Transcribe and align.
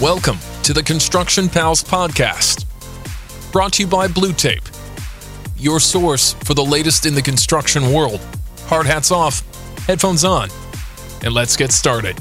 Welcome 0.00 0.38
to 0.62 0.72
the 0.72 0.82
Construction 0.82 1.46
Pals 1.46 1.84
podcast, 1.84 2.64
brought 3.52 3.74
to 3.74 3.82
you 3.82 3.86
by 3.86 4.08
BlueTape, 4.08 4.66
your 5.58 5.78
source 5.78 6.32
for 6.32 6.54
the 6.54 6.64
latest 6.64 7.04
in 7.04 7.14
the 7.14 7.20
construction 7.20 7.92
world. 7.92 8.18
Hard 8.64 8.86
hats 8.86 9.10
off, 9.10 9.42
headphones 9.84 10.24
on, 10.24 10.48
and 11.22 11.34
let's 11.34 11.54
get 11.54 11.70
started. 11.70 12.16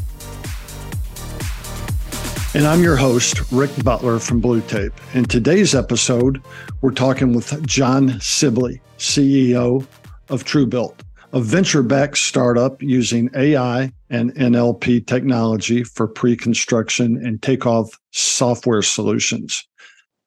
And 2.53 2.67
I'm 2.67 2.83
your 2.83 2.97
host, 2.97 3.49
Rick 3.49 3.71
Butler 3.81 4.19
from 4.19 4.41
BlueTape. 4.41 5.15
In 5.15 5.23
today's 5.23 5.73
episode, 5.73 6.41
we're 6.81 6.91
talking 6.91 7.31
with 7.31 7.65
Jon 7.65 8.19
Sibley, 8.19 8.81
CEO 8.97 9.87
of 10.27 10.43
TrueBuilt 10.43 10.98
a 11.33 11.41
venture 11.41 11.83
backed 11.83 12.17
startup 12.17 12.81
using 12.81 13.29
AI 13.35 13.91
and 14.09 14.33
NLP 14.35 15.05
technology 15.05 15.83
for 15.83 16.07
pre 16.07 16.35
construction 16.35 17.23
and 17.25 17.41
takeoff 17.41 17.89
software 18.11 18.81
solutions. 18.81 19.67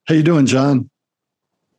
How 0.07 0.15
you 0.15 0.23
doing, 0.23 0.47
Jon? 0.47 0.89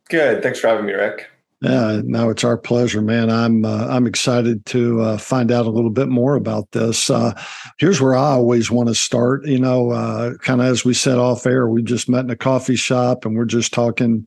Good. 0.08 0.42
Thanks 0.42 0.60
for 0.60 0.68
having 0.68 0.86
me, 0.86 0.92
Rick. 0.92 1.30
Yeah, 1.60 2.02
no, 2.04 2.28
it's 2.28 2.44
our 2.44 2.58
pleasure, 2.58 3.00
man. 3.00 3.30
I'm 3.30 3.64
uh, 3.64 3.86
I'm 3.88 4.06
excited 4.06 4.66
to 4.66 5.00
uh, 5.00 5.18
find 5.18 5.50
out 5.50 5.64
a 5.64 5.70
little 5.70 5.90
bit 5.90 6.08
more 6.08 6.34
about 6.34 6.70
this. 6.72 7.08
Uh, 7.08 7.32
here's 7.78 8.02
where 8.02 8.14
I 8.14 8.32
always 8.32 8.70
want 8.70 8.90
to 8.90 8.94
start. 8.94 9.46
You 9.46 9.58
know, 9.58 9.90
uh, 9.90 10.34
kind 10.38 10.60
of 10.60 10.66
as 10.66 10.84
we 10.84 10.92
said 10.92 11.16
off 11.16 11.46
air, 11.46 11.66
we 11.66 11.82
just 11.82 12.08
met 12.08 12.24
in 12.24 12.30
a 12.30 12.36
coffee 12.36 12.76
shop 12.76 13.24
and 13.24 13.34
we're 13.34 13.46
just 13.46 13.72
talking 13.72 14.26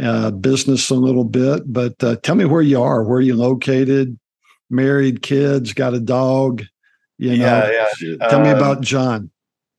uh, 0.00 0.30
business 0.32 0.90
a 0.90 0.94
little 0.94 1.24
bit. 1.24 1.62
But 1.72 2.02
uh, 2.04 2.16
tell 2.16 2.34
me 2.34 2.44
where 2.44 2.62
you 2.62 2.82
are, 2.82 3.02
where 3.02 3.22
you 3.22 3.36
located, 3.36 4.18
married, 4.70 5.22
kids, 5.22 5.72
got 5.72 5.94
a 5.94 6.00
dog. 6.00 6.62
You 7.18 7.36
know, 7.38 7.70
yeah, 7.70 7.86
yeah. 8.00 8.28
Tell 8.28 8.40
um, 8.40 8.42
me 8.42 8.50
about 8.50 8.82
Jon. 8.82 9.30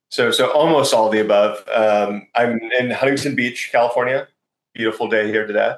So, 0.09 0.31
so 0.31 0.51
almost 0.51 0.93
all 0.93 1.07
of 1.07 1.11
the 1.11 1.19
above. 1.19 1.63
Um, 1.73 2.27
I'm 2.35 2.59
in 2.79 2.91
Huntington 2.91 3.35
Beach, 3.35 3.69
California. 3.71 4.27
Beautiful 4.73 5.07
day 5.07 5.27
here 5.27 5.45
today. 5.45 5.75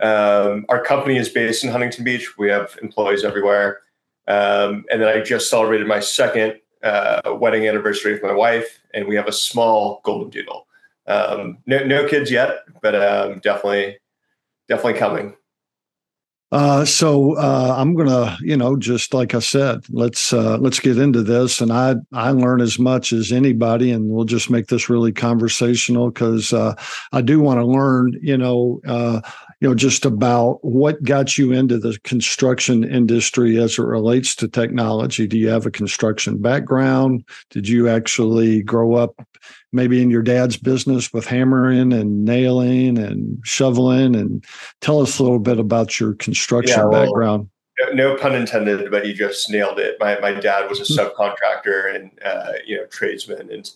Um, 0.00 0.64
our 0.68 0.82
company 0.82 1.16
is 1.16 1.28
based 1.28 1.62
in 1.62 1.70
Huntington 1.70 2.04
Beach. 2.04 2.38
We 2.38 2.48
have 2.48 2.76
employees 2.82 3.22
everywhere. 3.22 3.80
Um, 4.26 4.84
and 4.90 5.02
then 5.02 5.08
I 5.08 5.20
just 5.20 5.50
celebrated 5.50 5.86
my 5.86 6.00
second 6.00 6.60
uh, 6.82 7.34
wedding 7.38 7.66
anniversary 7.66 8.12
with 8.12 8.22
my 8.22 8.32
wife, 8.32 8.80
and 8.94 9.06
we 9.06 9.16
have 9.16 9.26
a 9.26 9.32
small 9.32 10.00
golden 10.04 10.30
doodle. 10.30 10.66
Um, 11.06 11.58
no, 11.66 11.84
no 11.84 12.06
kids 12.06 12.30
yet, 12.30 12.60
but 12.80 12.94
um, 12.94 13.40
definitely, 13.40 13.98
definitely 14.68 14.98
coming. 14.98 15.36
Uh, 16.52 16.84
so 16.84 17.36
uh, 17.36 17.74
I'm 17.78 17.94
gonna, 17.94 18.36
you 18.40 18.56
know, 18.56 18.76
just 18.76 19.14
like 19.14 19.34
I 19.34 19.38
said, 19.38 19.84
let's 19.90 20.32
uh, 20.32 20.58
let's 20.58 20.80
get 20.80 20.98
into 20.98 21.22
this, 21.22 21.60
and 21.60 21.72
I 21.72 21.94
I 22.12 22.30
learn 22.30 22.60
as 22.60 22.76
much 22.76 23.12
as 23.12 23.30
anybody, 23.30 23.92
and 23.92 24.10
we'll 24.10 24.24
just 24.24 24.50
make 24.50 24.66
this 24.66 24.90
really 24.90 25.12
conversational 25.12 26.10
because 26.10 26.52
uh, 26.52 26.74
I 27.12 27.20
do 27.20 27.38
want 27.38 27.60
to 27.60 27.64
learn, 27.66 28.18
you 28.20 28.36
know, 28.36 28.80
uh, 28.84 29.20
you 29.60 29.68
know, 29.68 29.74
just 29.74 30.06
about 30.06 30.64
what 30.64 31.02
got 31.02 31.36
you 31.36 31.52
into 31.52 31.78
the 31.78 31.98
construction 32.02 32.82
industry 32.82 33.58
as 33.58 33.78
it 33.78 33.82
relates 33.82 34.34
to 34.36 34.48
technology. 34.48 35.26
Do 35.26 35.38
you 35.38 35.48
have 35.48 35.66
a 35.66 35.70
construction 35.70 36.38
background? 36.38 37.24
Did 37.50 37.68
you 37.68 37.86
actually 37.88 38.62
grow 38.62 38.94
up 38.94 39.20
maybe 39.72 40.00
in 40.00 40.08
your 40.08 40.22
dad's 40.22 40.56
business 40.56 41.12
with 41.12 41.26
hammering 41.26 41.92
and 41.92 42.24
nailing 42.24 42.96
and 42.96 43.38
shoveling? 43.44 44.16
And 44.16 44.42
tell 44.80 45.00
us 45.02 45.18
a 45.18 45.22
little 45.22 45.38
bit 45.38 45.58
about 45.58 46.00
your 46.00 46.14
construction 46.14 46.78
yeah, 46.78 46.86
well, 46.86 47.04
background. 47.04 47.50
No 47.92 48.16
pun 48.16 48.34
intended, 48.34 48.90
but 48.90 49.06
you 49.06 49.12
just 49.12 49.50
nailed 49.50 49.78
it. 49.78 49.96
My, 50.00 50.18
my 50.20 50.32
dad 50.32 50.70
was 50.70 50.80
a 50.80 50.84
subcontractor 50.84 51.94
and, 51.94 52.10
uh, 52.24 52.52
you 52.66 52.76
know, 52.76 52.86
tradesman. 52.86 53.50
And 53.50 53.70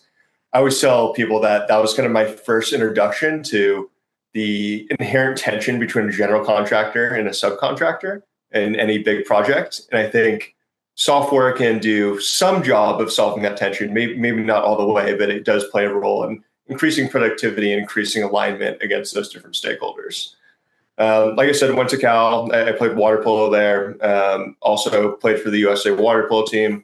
I 0.51 0.59
always 0.59 0.79
tell 0.81 1.13
people 1.13 1.39
that 1.41 1.67
that 1.67 1.77
was 1.77 1.93
kind 1.93 2.07
of 2.07 2.11
my 2.11 2.25
first 2.25 2.73
introduction 2.73 3.43
to 3.43 3.89
the 4.35 4.85
inherent 4.99 5.37
tension 5.37 5.79
between 5.79 6.09
a 6.09 6.11
general 6.11 6.43
contractor 6.43 7.15
and 7.15 7.25
a 7.25 7.31
subcontractor 7.31 8.21
in 8.51 8.75
any 8.75 8.97
big 8.97 9.23
project. 9.23 9.83
And 9.91 9.99
I 9.99 10.09
think 10.09 10.55
software 10.95 11.53
can 11.53 11.79
do 11.79 12.19
some 12.19 12.61
job 12.61 12.99
of 12.99 13.13
solving 13.13 13.43
that 13.43 13.55
tension, 13.55 13.93
maybe, 13.93 14.17
maybe 14.17 14.43
not 14.43 14.65
all 14.65 14.75
the 14.77 14.85
way, 14.85 15.15
but 15.15 15.29
it 15.29 15.45
does 15.45 15.63
play 15.69 15.85
a 15.85 15.93
role 15.93 16.25
in 16.25 16.43
increasing 16.67 17.07
productivity 17.07 17.71
and 17.71 17.79
increasing 17.79 18.23
alignment 18.23 18.81
against 18.81 19.13
those 19.13 19.31
different 19.31 19.55
stakeholders. 19.55 20.33
Um, 20.97 21.37
like 21.37 21.47
I 21.47 21.53
said, 21.53 21.73
went 21.73 21.89
to 21.91 21.97
Cal. 21.97 22.53
I, 22.53 22.73
played 22.73 22.97
water 22.97 23.23
polo 23.23 23.49
there. 23.49 23.95
Um, 24.05 24.57
also 24.61 25.13
played 25.13 25.39
for 25.39 25.49
the 25.49 25.59
USA 25.59 25.91
water 25.91 26.27
polo 26.27 26.45
team. 26.45 26.83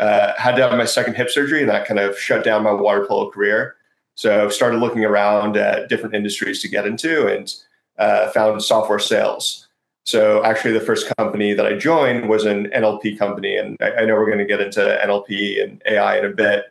Uh, 0.00 0.32
had 0.36 0.56
to 0.56 0.62
have 0.62 0.76
my 0.76 0.84
second 0.84 1.14
hip 1.14 1.30
surgery, 1.30 1.60
and 1.60 1.70
that 1.70 1.86
kind 1.86 2.00
of 2.00 2.18
shut 2.18 2.44
down 2.44 2.64
my 2.64 2.72
water 2.72 3.06
polo 3.06 3.30
career. 3.30 3.76
So 4.18 4.46
I 4.46 4.48
started 4.48 4.78
looking 4.78 5.04
around 5.04 5.56
at 5.56 5.88
different 5.88 6.16
industries 6.16 6.60
to 6.62 6.68
get 6.68 6.88
into 6.88 7.28
and 7.28 7.54
uh, 7.98 8.28
found 8.32 8.60
software 8.64 8.98
sales. 8.98 9.68
So 10.02 10.44
actually, 10.44 10.72
the 10.72 10.84
first 10.84 11.06
company 11.16 11.54
that 11.54 11.64
I 11.64 11.78
joined 11.78 12.28
was 12.28 12.44
an 12.44 12.66
NLP 12.70 13.16
company, 13.16 13.56
and 13.56 13.76
I, 13.80 13.92
I 13.92 14.04
know 14.06 14.14
we're 14.14 14.26
going 14.26 14.38
to 14.38 14.44
get 14.44 14.60
into 14.60 14.80
NLP 14.80 15.62
and 15.62 15.80
AI 15.86 16.18
in 16.18 16.24
a 16.24 16.30
bit. 16.30 16.64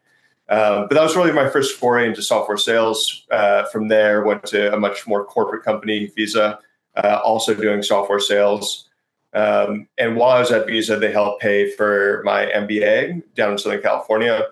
Um, 0.50 0.88
but 0.90 0.96
that 0.96 1.03
was 1.03 1.16
really 1.16 1.31
my 1.31 1.50
first 1.50 1.80
foray 1.80 2.09
into 2.09 2.22
software 2.22 2.58
sales. 2.58 3.25
Uh, 3.31 3.64
from 3.68 3.88
there, 3.88 4.25
went 4.25 4.44
to 4.47 4.74
a 4.74 4.78
much 4.78 5.08
more 5.08 5.24
corporate 5.24 5.64
company, 5.64 6.08
Visa, 6.18 6.59
uh, 6.97 7.22
also 7.24 7.53
doing 7.53 7.81
software 7.81 8.19
sales. 8.19 8.90
Um, 9.31 9.88
and 9.97 10.18
while 10.18 10.31
I 10.31 10.40
was 10.41 10.52
at 10.52 10.68
Visa, 10.68 11.00
they 11.00 11.14
helped 11.14 11.41
pay 11.41 11.72
for 11.72 12.24
my 12.25 12.47
MBA 12.47 13.24
down 13.35 13.53
in 13.53 13.58
Southern 13.58 13.81
California 13.81 14.47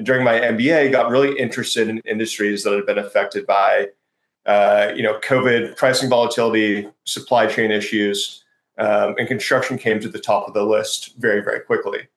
and 0.00 0.06
during 0.06 0.24
my 0.24 0.40
MBA, 0.40 0.78
I 0.78 0.88
got 0.88 1.10
really 1.10 1.38
interested 1.38 1.90
in 1.90 1.98
industries 2.06 2.64
that 2.64 2.72
had 2.72 2.86
been 2.86 2.96
affected 2.96 3.46
by, 3.46 3.88
uh, 4.46 4.92
you 4.96 5.02
know, 5.02 5.18
COVID, 5.18 5.76
pricing 5.76 6.08
volatility, 6.08 6.88
supply 7.04 7.46
chain 7.46 7.70
issues, 7.70 8.42
um, 8.78 9.14
and 9.18 9.28
construction 9.28 9.76
came 9.76 10.00
to 10.00 10.08
the 10.08 10.18
top 10.18 10.48
of 10.48 10.54
the 10.54 10.64
list 10.64 11.16
very, 11.18 11.42
very 11.42 11.60
quickly. 11.60 12.08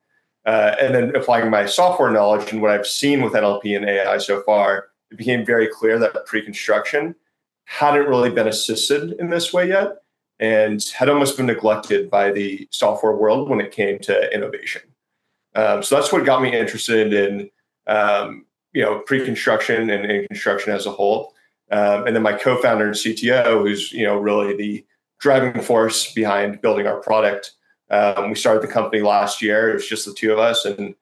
Uh, 0.46 0.76
and 0.80 0.94
then 0.94 1.14
applying 1.14 1.50
my 1.50 1.66
software 1.66 2.10
knowledge 2.10 2.50
and 2.52 2.62
what 2.62 2.70
I've 2.70 2.86
seen 2.86 3.20
with 3.20 3.34
NLP 3.34 3.76
and 3.76 3.84
AI 3.84 4.16
so 4.16 4.40
far, 4.44 4.86
it 5.10 5.18
became 5.18 5.44
very 5.44 5.68
clear 5.68 5.98
that 5.98 6.24
pre-construction 6.24 7.14
hadn't 7.66 8.08
really 8.08 8.30
been 8.30 8.48
assisted 8.48 9.12
in 9.20 9.28
this 9.28 9.52
way 9.52 9.68
yet 9.68 9.98
and 10.40 10.82
had 10.96 11.10
almost 11.10 11.36
been 11.36 11.44
neglected 11.44 12.10
by 12.10 12.32
the 12.32 12.66
software 12.70 13.14
world 13.14 13.50
when 13.50 13.60
it 13.60 13.72
came 13.72 13.98
to 13.98 14.34
innovation. 14.34 14.80
Um, 15.54 15.82
so 15.82 15.96
that's 15.96 16.10
what 16.10 16.24
got 16.24 16.40
me 16.40 16.58
interested 16.58 17.12
in 17.12 17.50
um, 17.86 18.44
you 18.72 18.82
know, 18.82 18.98
pre-construction 19.00 19.90
and, 19.90 20.04
and, 20.04 20.26
construction 20.28 20.72
as 20.72 20.86
a 20.86 20.90
whole. 20.90 21.32
Um, 21.70 22.06
and 22.06 22.14
then 22.14 22.22
my 22.22 22.32
co-founder 22.32 22.86
and 22.86 22.94
CTO, 22.94 23.62
who's 23.62 23.92
you 23.92 24.04
know 24.04 24.18
really 24.18 24.54
the 24.56 24.84
driving 25.18 25.62
force 25.62 26.12
behind 26.12 26.60
building 26.60 26.86
our 26.86 27.00
product. 27.00 27.52
Um, 27.90 28.30
we 28.30 28.34
started 28.34 28.62
the 28.62 28.72
company 28.72 29.02
last 29.02 29.40
year. 29.40 29.70
It 29.70 29.74
was 29.74 29.88
just 29.88 30.04
the 30.04 30.12
two 30.12 30.32
of 30.32 30.38
us, 30.38 30.64
and 30.64 30.94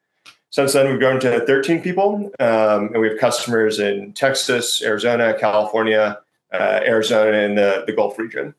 since 0.50 0.75
then 0.75 0.88
we've 0.88 1.00
grown 1.00 1.19
to 1.20 1.44
13 1.47 1.82
people, 1.82 2.31
um, 2.38 2.91
and 2.93 3.00
we 3.00 3.09
have 3.09 3.19
customers 3.19 3.78
in 3.78 4.12
Texas, 4.12 4.82
Arizona, 4.82 5.34
California, 5.38 6.20
uh, 6.53 6.81
Arizona, 6.84 7.38
and 7.38 7.59
the 7.59 7.84
the 7.87 7.93
Gulf 7.93 8.19
region. 8.19 8.54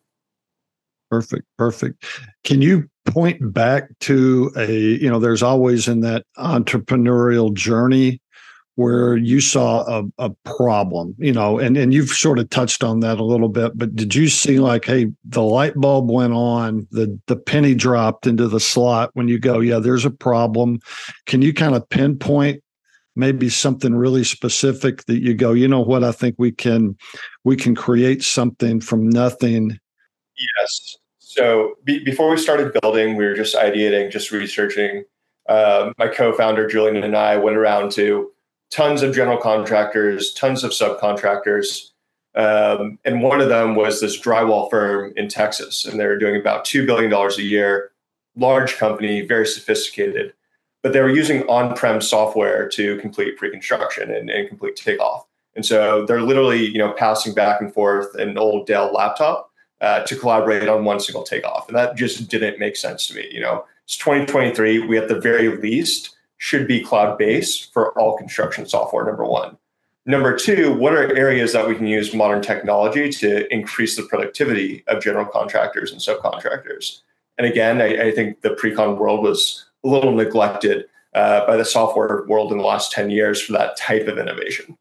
Perfect, 1.13 1.46
perfect. 1.59 2.06
Can 2.44 2.63
you 2.63 2.90
point 3.06 3.53
back 3.53 3.88
to 4.00 4.51
a 4.57 4.72
you 4.72 5.07
know 5.07 5.19
there's 5.19 5.44
always 5.44 5.88
in 5.88 6.00
that 6.00 6.25
entrepreneurial 6.40 7.53
journey 7.53 8.19
where 8.75 9.16
you 9.16 9.40
saw 9.40 9.84
a, 10.00 10.03
a 10.18 10.31
problem 10.44 11.13
you 11.19 11.31
know 11.31 11.59
and 11.59 11.78
and 11.78 11.94
you've 11.94 12.09
sort 12.09 12.40
of 12.40 12.50
touched 12.50 12.84
on 12.84 13.01
that 13.01 13.19
a 13.19 13.24
little 13.24 13.50
bit 13.50 13.78
but 13.78 13.96
did 13.96 14.16
you 14.16 14.28
see 14.28 14.59
like 14.59 14.85
hey 14.85 15.06
the 15.25 15.44
light 15.44 15.75
bulb 15.75 16.09
went 16.09 16.34
on 16.34 16.88
the 16.90 17.19
the 17.28 17.35
penny 17.35 17.75
dropped 17.75 18.25
into 18.25 18.47
the 18.47 18.59
slot 18.59 19.12
when 19.13 19.28
you 19.28 19.38
go 19.38 19.59
yeah 19.59 19.78
there's 19.78 20.06
a 20.06 20.09
problem. 20.09 20.80
Can 21.28 21.44
you 21.44 21.53
kind 21.53 21.75
of 21.75 21.88
pinpoint 21.90 22.63
maybe 23.16 23.50
something 23.50 23.94
really 23.94 24.24
specific 24.24 25.06
that 25.06 25.22
you 25.22 25.35
go 25.35 25.54
you 25.54 25.68
know 25.68 25.81
what? 25.81 26.04
I 26.04 26.12
think 26.12 26.38
we 26.39 26.51
can 26.51 26.98
we 27.44 27.56
can 27.56 27.75
create 27.75 28.24
something 28.24 28.81
from 28.81 29.07
nothing 29.07 29.77
yes 30.59 30.98
so 31.33 31.75
be, 31.83 32.03
before 32.03 32.30
we 32.30 32.38
started 32.38 32.75
building, 32.81 33.15
we 33.15 33.25
were 33.25 33.33
just 33.33 33.56
ideating, 33.56 34.12
just 34.12 34.31
researching. 34.31 35.03
Um, 35.50 35.94
my 35.97 36.07
co-founder 36.07 36.68
Julian 36.68 37.03
and 37.03 37.18
I 37.18 37.38
went 37.38 37.57
around 37.57 37.91
to 37.94 38.31
tons 38.71 39.01
of 39.01 39.15
general 39.15 39.38
contractors, 39.38 40.33
tons 40.33 40.63
of 40.63 40.71
subcontractors, 40.71 41.89
um, 42.35 42.97
and 43.06 43.21
one 43.21 43.41
of 43.41 43.50
them 43.50 43.75
was 43.75 44.00
this 44.00 44.19
drywall 44.19 44.69
firm 44.69 45.13
in 45.15 45.27
Texas, 45.27 45.85
and 45.85 46.00
they 46.00 46.06
were 46.06 46.18
doing 46.18 46.35
about 46.35 46.65
two 46.65 46.85
billion 46.85 47.09
dollars 47.12 47.38
a 47.38 47.44
year. 47.44 47.91
Large 48.35 48.77
company, 48.77 49.21
very 49.21 49.45
sophisticated, 49.45 50.33
but 50.81 50.94
they 50.94 51.01
were 51.01 51.09
using 51.09 51.44
on-prem 51.47 52.01
software 52.01 52.68
to 52.69 52.97
complete 52.97 53.38
pre-construction 53.38 54.09
and, 54.12 54.30
and 54.30 54.47
complete 54.50 54.75
takeoff. 54.75 55.25
And 55.56 55.63
so 55.63 56.06
they're 56.06 56.21
literally, 56.21 56.65
you 56.65 56.80
know, 56.80 56.94
passing 56.94 57.35
back 57.35 57.62
and 57.62 57.71
forth 57.71 58.15
an 58.15 58.38
old 58.39 58.65
Dell 58.65 58.91
laptop 58.91 59.51
uh, 59.83 60.03
to 60.06 60.15
collaborate 60.15 60.69
on 60.69 60.85
one 60.85 61.00
single 61.00 61.24
takeoff. 61.24 61.68
And 61.68 61.77
that 61.77 61.97
just 61.97 62.30
didn't 62.30 62.57
make 62.57 62.77
sense 62.77 63.06
to 63.07 63.15
me. 63.15 63.27
You 63.30 63.41
know, 63.41 63.65
it's 63.83 63.97
2023. 63.97 64.88
We 64.88 64.97
at 64.97 65.09
the 65.09 65.19
very 65.19 65.57
least 65.57 66.15
should 66.38 66.68
be 66.68 66.81
cloud 66.81 67.18
based 67.18 67.74
for 67.74 67.97
all 68.00 68.18
construction 68.18 68.65
software, 68.65 69.06
number 69.06 69.25
one. 69.25 69.57
Number 70.06 70.35
two, 70.38 70.74
what 70.74 70.94
are 70.94 71.15
areas 71.15 71.53
that 71.53 71.68
we 71.68 71.75
can 71.75 71.88
use 71.88 72.13
modern 72.13 72.41
technology 72.41 73.09
to 73.12 73.53
increase 73.53 73.95
the 73.95 74.03
productivity 74.03 74.83
of 74.88 75.03
general 75.03 75.25
contractors 75.25 75.91
and 75.91 76.01
subcontractors? 76.01 77.01
And 77.38 77.47
again, 77.47 77.81
I, 77.81 78.07
I 78.07 78.12
think 78.12 78.41
the 78.41 78.51
pre-con 78.51 78.97
world 78.97 79.21
was 79.21 79.65
a 79.83 79.88
little 79.88 80.13
neglected 80.13 80.85
uh, 81.13 81.45
by 81.45 81.57
the 81.57 81.65
software 81.65 82.25
world 82.27 82.51
in 82.51 82.57
the 82.57 82.63
last 82.63 82.91
10 82.91 83.09
years 83.09 83.41
for 83.41 83.53
that 83.53 83.77
type 83.77 84.07
of 84.07 84.18
innovation. 84.18 84.77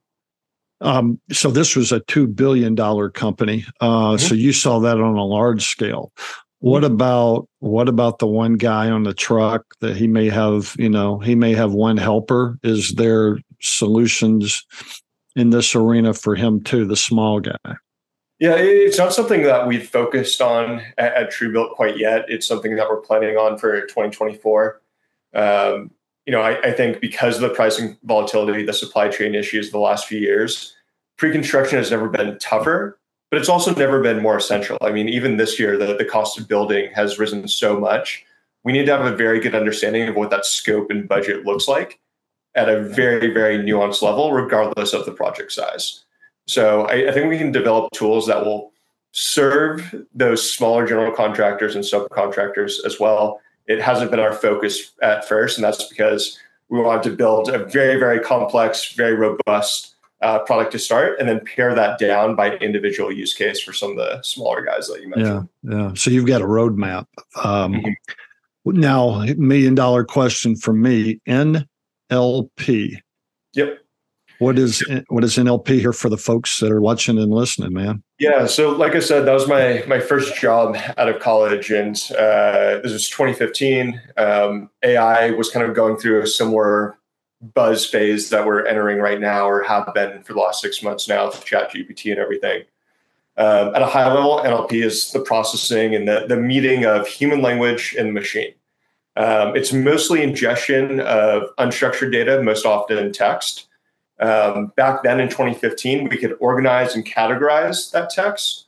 Um, 0.82 1.20
so 1.30 1.50
this 1.50 1.76
was 1.76 1.92
a 1.92 2.00
two 2.00 2.26
billion 2.26 2.74
dollar 2.74 3.08
company. 3.08 3.64
Uh, 3.80 4.12
mm-hmm. 4.12 4.26
So 4.26 4.34
you 4.34 4.52
saw 4.52 4.80
that 4.80 5.00
on 5.00 5.16
a 5.16 5.24
large 5.24 5.66
scale. 5.66 6.12
What 6.58 6.82
mm-hmm. 6.82 6.94
about 6.94 7.48
what 7.60 7.88
about 7.88 8.18
the 8.18 8.26
one 8.26 8.54
guy 8.54 8.90
on 8.90 9.04
the 9.04 9.14
truck 9.14 9.64
that 9.80 9.96
he 9.96 10.06
may 10.06 10.28
have? 10.28 10.74
You 10.78 10.90
know, 10.90 11.18
he 11.18 11.34
may 11.34 11.54
have 11.54 11.72
one 11.72 11.96
helper. 11.96 12.58
Is 12.62 12.94
there 12.94 13.38
solutions 13.60 14.64
in 15.36 15.50
this 15.50 15.74
arena 15.74 16.14
for 16.14 16.34
him 16.34 16.62
too? 16.62 16.84
The 16.84 16.96
small 16.96 17.40
guy. 17.40 17.56
Yeah, 18.38 18.56
it's 18.56 18.98
not 18.98 19.12
something 19.12 19.44
that 19.44 19.68
we've 19.68 19.88
focused 19.88 20.40
on 20.40 20.82
at, 20.98 21.14
at 21.14 21.32
TrueBuilt 21.32 21.74
quite 21.74 21.96
yet. 21.96 22.24
It's 22.26 22.46
something 22.46 22.74
that 22.74 22.88
we're 22.90 23.00
planning 23.00 23.36
on 23.36 23.56
for 23.56 23.80
2024. 23.82 24.82
Um, 25.34 25.92
you 26.26 26.32
know, 26.32 26.40
I, 26.40 26.60
I, 26.60 26.72
think 26.72 27.00
because 27.00 27.36
of 27.36 27.42
the 27.42 27.48
pricing 27.48 27.96
volatility, 28.04 28.64
the 28.64 28.72
supply 28.72 29.08
chain 29.08 29.34
issues 29.34 29.70
the 29.70 29.78
last 29.78 30.06
few 30.06 30.20
years, 30.20 30.74
pre-construction 31.16 31.78
has 31.78 31.90
never 31.90 32.08
been 32.08 32.38
tougher, 32.38 32.98
but 33.30 33.40
it's 33.40 33.48
also 33.48 33.74
never 33.74 34.00
been 34.00 34.22
more 34.22 34.36
essential. 34.36 34.78
I 34.82 34.92
mean, 34.92 35.08
even 35.08 35.36
this 35.36 35.58
year, 35.58 35.76
the, 35.76 35.96
the 35.96 36.04
cost 36.04 36.38
of 36.38 36.48
building 36.48 36.90
has 36.94 37.18
risen 37.18 37.48
so 37.48 37.78
much. 37.78 38.24
We 38.64 38.72
need 38.72 38.86
to 38.86 38.96
have 38.96 39.06
a 39.06 39.16
very 39.16 39.40
good 39.40 39.54
understanding 39.54 40.08
of 40.08 40.14
what 40.14 40.30
that 40.30 40.46
scope 40.46 40.90
and 40.90 41.08
budget 41.08 41.44
looks 41.44 41.66
like 41.66 41.98
at 42.54 42.68
a 42.68 42.82
very, 42.82 43.32
very 43.32 43.58
nuanced 43.58 44.02
level, 44.02 44.32
regardless 44.32 44.92
of 44.92 45.06
the 45.06 45.12
project 45.12 45.52
size. 45.52 46.04
So 46.46 46.82
I, 46.82 47.08
I 47.08 47.12
think 47.12 47.28
we 47.28 47.38
can 47.38 47.50
develop 47.50 47.90
tools 47.92 48.26
that 48.26 48.44
will 48.44 48.72
serve 49.12 49.94
those 50.14 50.54
smaller 50.54 50.86
general 50.86 51.12
contractors 51.12 51.74
and 51.74 51.84
subcontractors 51.84 52.84
as 52.84 53.00
well 53.00 53.40
it 53.66 53.80
hasn't 53.80 54.10
been 54.10 54.20
our 54.20 54.32
focus 54.32 54.92
at 55.02 55.26
first, 55.26 55.56
and 55.56 55.64
that's 55.64 55.84
because 55.84 56.38
we 56.68 56.80
wanted 56.80 57.02
to 57.04 57.16
build 57.16 57.48
a 57.48 57.64
very, 57.66 57.98
very 57.98 58.20
complex, 58.20 58.92
very 58.92 59.14
robust 59.14 59.94
uh, 60.22 60.38
product 60.40 60.72
to 60.72 60.78
start, 60.78 61.18
and 61.18 61.28
then 61.28 61.40
pare 61.40 61.74
that 61.74 61.98
down 61.98 62.34
by 62.34 62.56
individual 62.56 63.12
use 63.12 63.34
case 63.34 63.60
for 63.60 63.72
some 63.72 63.90
of 63.90 63.96
the 63.96 64.22
smaller 64.22 64.64
guys 64.64 64.88
that 64.88 65.02
you 65.02 65.08
mentioned. 65.08 65.48
Yeah, 65.62 65.74
yeah. 65.74 65.94
So 65.94 66.10
you've 66.10 66.26
got 66.26 66.40
a 66.40 66.46
roadmap. 66.46 67.06
Um, 67.42 67.74
mm-hmm. 67.74 68.80
Now, 68.80 69.24
million 69.36 69.74
dollar 69.74 70.04
question 70.04 70.56
for 70.56 70.72
me: 70.72 71.20
NLP. 71.28 72.98
Yep. 73.54 73.81
What 74.42 74.58
is 74.58 74.82
what 75.06 75.22
is 75.22 75.36
NLP 75.36 75.78
here 75.78 75.92
for 75.92 76.08
the 76.08 76.16
folks 76.16 76.58
that 76.58 76.72
are 76.72 76.80
watching 76.80 77.16
and 77.16 77.30
listening, 77.30 77.72
man? 77.74 78.02
Yeah, 78.18 78.46
so 78.46 78.70
like 78.70 78.96
I 78.96 78.98
said, 78.98 79.24
that 79.24 79.32
was 79.32 79.46
my 79.46 79.84
my 79.86 80.00
first 80.00 80.34
job 80.34 80.76
out 80.98 81.08
of 81.08 81.20
college, 81.20 81.70
and 81.70 81.94
uh, 82.18 82.80
this 82.82 82.92
was 82.92 83.08
2015. 83.08 84.00
Um, 84.16 84.68
AI 84.82 85.30
was 85.30 85.48
kind 85.48 85.64
of 85.64 85.76
going 85.76 85.96
through 85.96 86.22
a 86.22 86.26
similar 86.26 86.98
buzz 87.54 87.86
phase 87.86 88.30
that 88.30 88.44
we're 88.44 88.66
entering 88.66 88.98
right 88.98 89.20
now, 89.20 89.48
or 89.48 89.62
have 89.62 89.88
been 89.94 90.24
for 90.24 90.32
the 90.32 90.40
last 90.40 90.60
six 90.60 90.82
months 90.82 91.08
now 91.08 91.26
with 91.26 91.44
Chat 91.44 91.70
GPT 91.70 92.10
and 92.10 92.18
everything. 92.18 92.64
Um, 93.36 93.72
at 93.76 93.82
a 93.82 93.86
high 93.86 94.12
level, 94.12 94.38
NLP 94.38 94.84
is 94.84 95.12
the 95.12 95.20
processing 95.20 95.94
and 95.94 96.08
the, 96.08 96.26
the 96.28 96.36
meeting 96.36 96.84
of 96.84 97.06
human 97.06 97.42
language 97.42 97.94
and 97.96 98.12
machine. 98.12 98.54
Um, 99.14 99.54
it's 99.54 99.72
mostly 99.72 100.20
ingestion 100.20 100.98
of 100.98 101.44
unstructured 101.58 102.10
data, 102.10 102.42
most 102.42 102.66
often 102.66 103.12
text 103.12 103.68
um, 104.22 104.72
back 104.76 105.02
then 105.02 105.18
in 105.18 105.28
2015, 105.28 106.08
we 106.08 106.16
could 106.16 106.36
organize 106.38 106.94
and 106.94 107.04
categorize 107.04 107.90
that 107.90 108.08
text. 108.08 108.66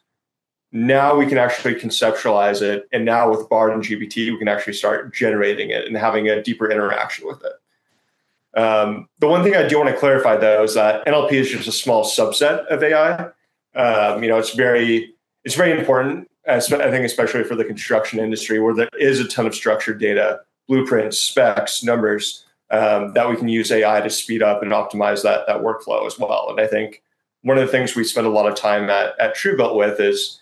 Now 0.73 1.15
we 1.17 1.27
can 1.27 1.39
actually 1.39 1.77
conceptualize 1.77 2.61
it. 2.61 2.89
And 2.93 3.05
now 3.05 3.31
with 3.31 3.49
Bard 3.49 3.73
and 3.73 3.83
GPT, 3.83 4.33
we 4.33 4.39
can 4.39 4.49
actually 4.49 4.73
start 4.73 5.15
generating 5.15 5.71
it 5.71 5.87
and 5.87 5.97
having 5.97 6.29
a 6.29 6.43
deeper 6.43 6.69
interaction 6.69 7.29
with 7.29 7.41
it. 7.45 8.61
Um, 8.61 9.09
the 9.21 9.29
one 9.29 9.45
thing 9.45 9.55
I 9.55 9.69
do 9.69 9.79
want 9.79 9.91
to 9.91 9.97
clarify, 9.97 10.37
though, 10.37 10.65
is 10.65 10.75
that 10.75 11.06
NLP 11.06 11.33
is 11.33 11.51
just 11.51 11.69
a 11.69 11.73
small 11.73 12.05
subset 12.05 12.67
of 12.67 12.83
AI. 12.83 13.29
Um, 13.77 14.23
you 14.23 14.29
know, 14.29 14.39
it's 14.39 14.55
very 14.55 15.15
it's 15.45 15.55
very 15.55 15.77
important. 15.79 16.29
I 16.47 16.61
think, 16.61 17.05
especially 17.06 17.45
for 17.45 17.55
the 17.55 17.65
construction 17.65 18.19
industry, 18.19 18.61
where 18.61 18.75
there 18.75 18.89
is 18.99 19.19
a 19.19 19.27
ton 19.27 19.47
of 19.47 19.55
structured 19.55 19.99
data, 19.99 20.41
blueprints, 20.69 21.19
specs, 21.19 21.83
numbers 21.83 22.45
um, 22.75 23.12
that 23.12 23.29
we 23.29 23.37
can 23.37 23.49
use 23.49 23.71
AI 23.71 24.00
to 24.00 24.11
speed 24.11 24.43
up 24.43 24.62
and 24.62 24.73
optimize 24.73 25.23
that 25.23 25.47
that 25.47 25.61
workflow 25.61 26.06
as 26.06 26.19
well. 26.19 26.49
And 26.50 26.61
I 26.61 26.67
think 26.67 27.03
one 27.43 27.59
of 27.59 27.65
the 27.65 27.71
things 27.71 27.94
we 27.94 28.05
spend 28.05 28.26
a 28.26 28.31
lot 28.31 28.49
of 28.50 28.56
time 28.56 28.91
at 28.91 29.19
at 29.21 29.37
TrueBuilt 29.37 29.76
with 29.76 30.00
is 30.00 30.41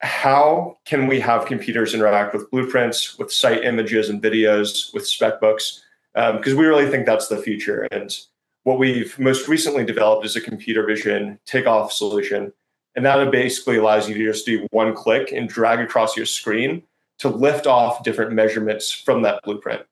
how 0.00 0.78
can 0.84 1.06
we 1.06 1.18
have 1.20 1.46
computers 1.46 1.94
interact 1.94 2.34
with 2.34 2.50
blueprints, 2.50 3.18
with 3.18 3.32
site 3.32 3.64
images 3.64 4.08
and 4.08 4.22
videos, 4.22 4.92
with 4.94 5.06
spec 5.06 5.40
books? 5.40 5.82
Because 6.14 6.52
um, 6.52 6.58
we 6.58 6.66
really 6.66 6.88
think 6.90 7.06
that's 7.06 7.28
the 7.28 7.38
future. 7.38 7.88
And 7.90 8.16
what 8.64 8.78
we've 8.78 9.18
most 9.18 9.48
recently 9.48 9.84
developed 9.84 10.24
is 10.26 10.36
a 10.36 10.40
computer 10.40 10.86
vision 10.86 11.38
takeoff 11.46 11.92
solution. 11.92 12.52
And 12.94 13.04
that 13.04 13.30
basically 13.30 13.76
allows 13.76 14.08
you 14.08 14.14
to 14.16 14.24
just 14.24 14.46
do 14.46 14.66
one 14.70 14.94
click 14.94 15.32
and 15.32 15.48
drag 15.48 15.80
across 15.80 16.16
your 16.16 16.26
screen 16.26 16.82
to 17.18 17.28
lift 17.28 17.66
off 17.66 18.02
different 18.02 18.32
measurements 18.32 18.90
from 18.90 19.22
that 19.22 19.42
blueprint. 19.44 19.82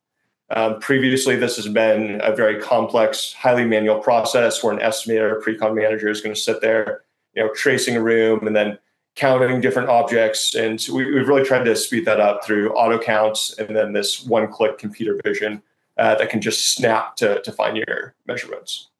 Um, 0.50 0.78
previously, 0.78 1.36
this 1.36 1.56
has 1.56 1.68
been 1.68 2.20
a 2.22 2.34
very 2.34 2.60
complex, 2.60 3.32
highly 3.32 3.64
manual 3.64 3.98
process 3.98 4.62
where 4.62 4.72
an 4.72 4.80
estimator, 4.80 5.32
a 5.32 5.40
pre-con 5.40 5.74
manager 5.74 6.08
is 6.08 6.20
going 6.20 6.34
to 6.34 6.40
sit 6.40 6.60
there, 6.60 7.02
you 7.34 7.42
know, 7.42 7.50
tracing 7.54 7.96
a 7.96 8.02
room 8.02 8.46
and 8.46 8.54
then 8.54 8.78
counting 9.16 9.60
different 9.60 9.88
objects. 9.88 10.54
And 10.54 10.84
we, 10.92 11.16
have 11.18 11.28
really 11.28 11.44
tried 11.44 11.64
to 11.64 11.76
speed 11.76 12.04
that 12.04 12.20
up 12.20 12.44
through 12.44 12.72
auto 12.74 12.98
counts 12.98 13.58
and 13.58 13.74
then 13.74 13.92
this 13.92 14.24
one-click 14.24 14.76
computer 14.78 15.18
vision 15.24 15.62
uh, 15.96 16.16
that 16.16 16.28
can 16.28 16.40
just 16.40 16.72
snap 16.72 17.16
to, 17.16 17.40
to 17.42 17.52
find 17.52 17.76
your 17.76 18.14
measurements. 18.26 18.90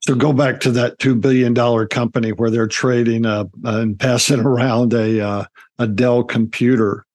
So 0.00 0.14
go 0.14 0.32
back 0.32 0.60
to 0.60 0.70
that 0.72 0.98
two 0.98 1.14
billion 1.14 1.54
dollar 1.54 1.86
company 1.86 2.30
where 2.32 2.50
they're 2.50 2.68
trading 2.68 3.26
uh, 3.26 3.46
and 3.64 3.98
passing 3.98 4.40
around 4.46 4.92
a 4.92 5.20
uh, 5.20 5.44
a 5.78 5.86
Dell 5.86 6.22
computer 6.22 7.05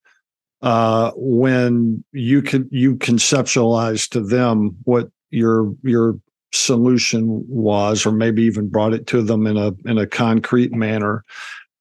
uh, 0.62 1.12
when 1.16 2.04
you 2.12 2.42
can 2.42 2.68
you 2.72 2.96
conceptualize 2.96 4.08
to 4.10 4.22
them 4.22 4.76
what 4.84 5.10
your 5.32 5.74
your 5.84 6.20
solution 6.54 7.44
was, 7.48 8.06
or 8.06 8.12
maybe 8.12 8.44
even 8.44 8.68
brought 8.68 8.94
it 8.94 9.08
to 9.08 9.22
them 9.22 9.48
in 9.48 9.58
a 9.58 9.72
in 9.86 9.98
a 9.98 10.08
concrete 10.08 10.74
manner. 10.74 11.24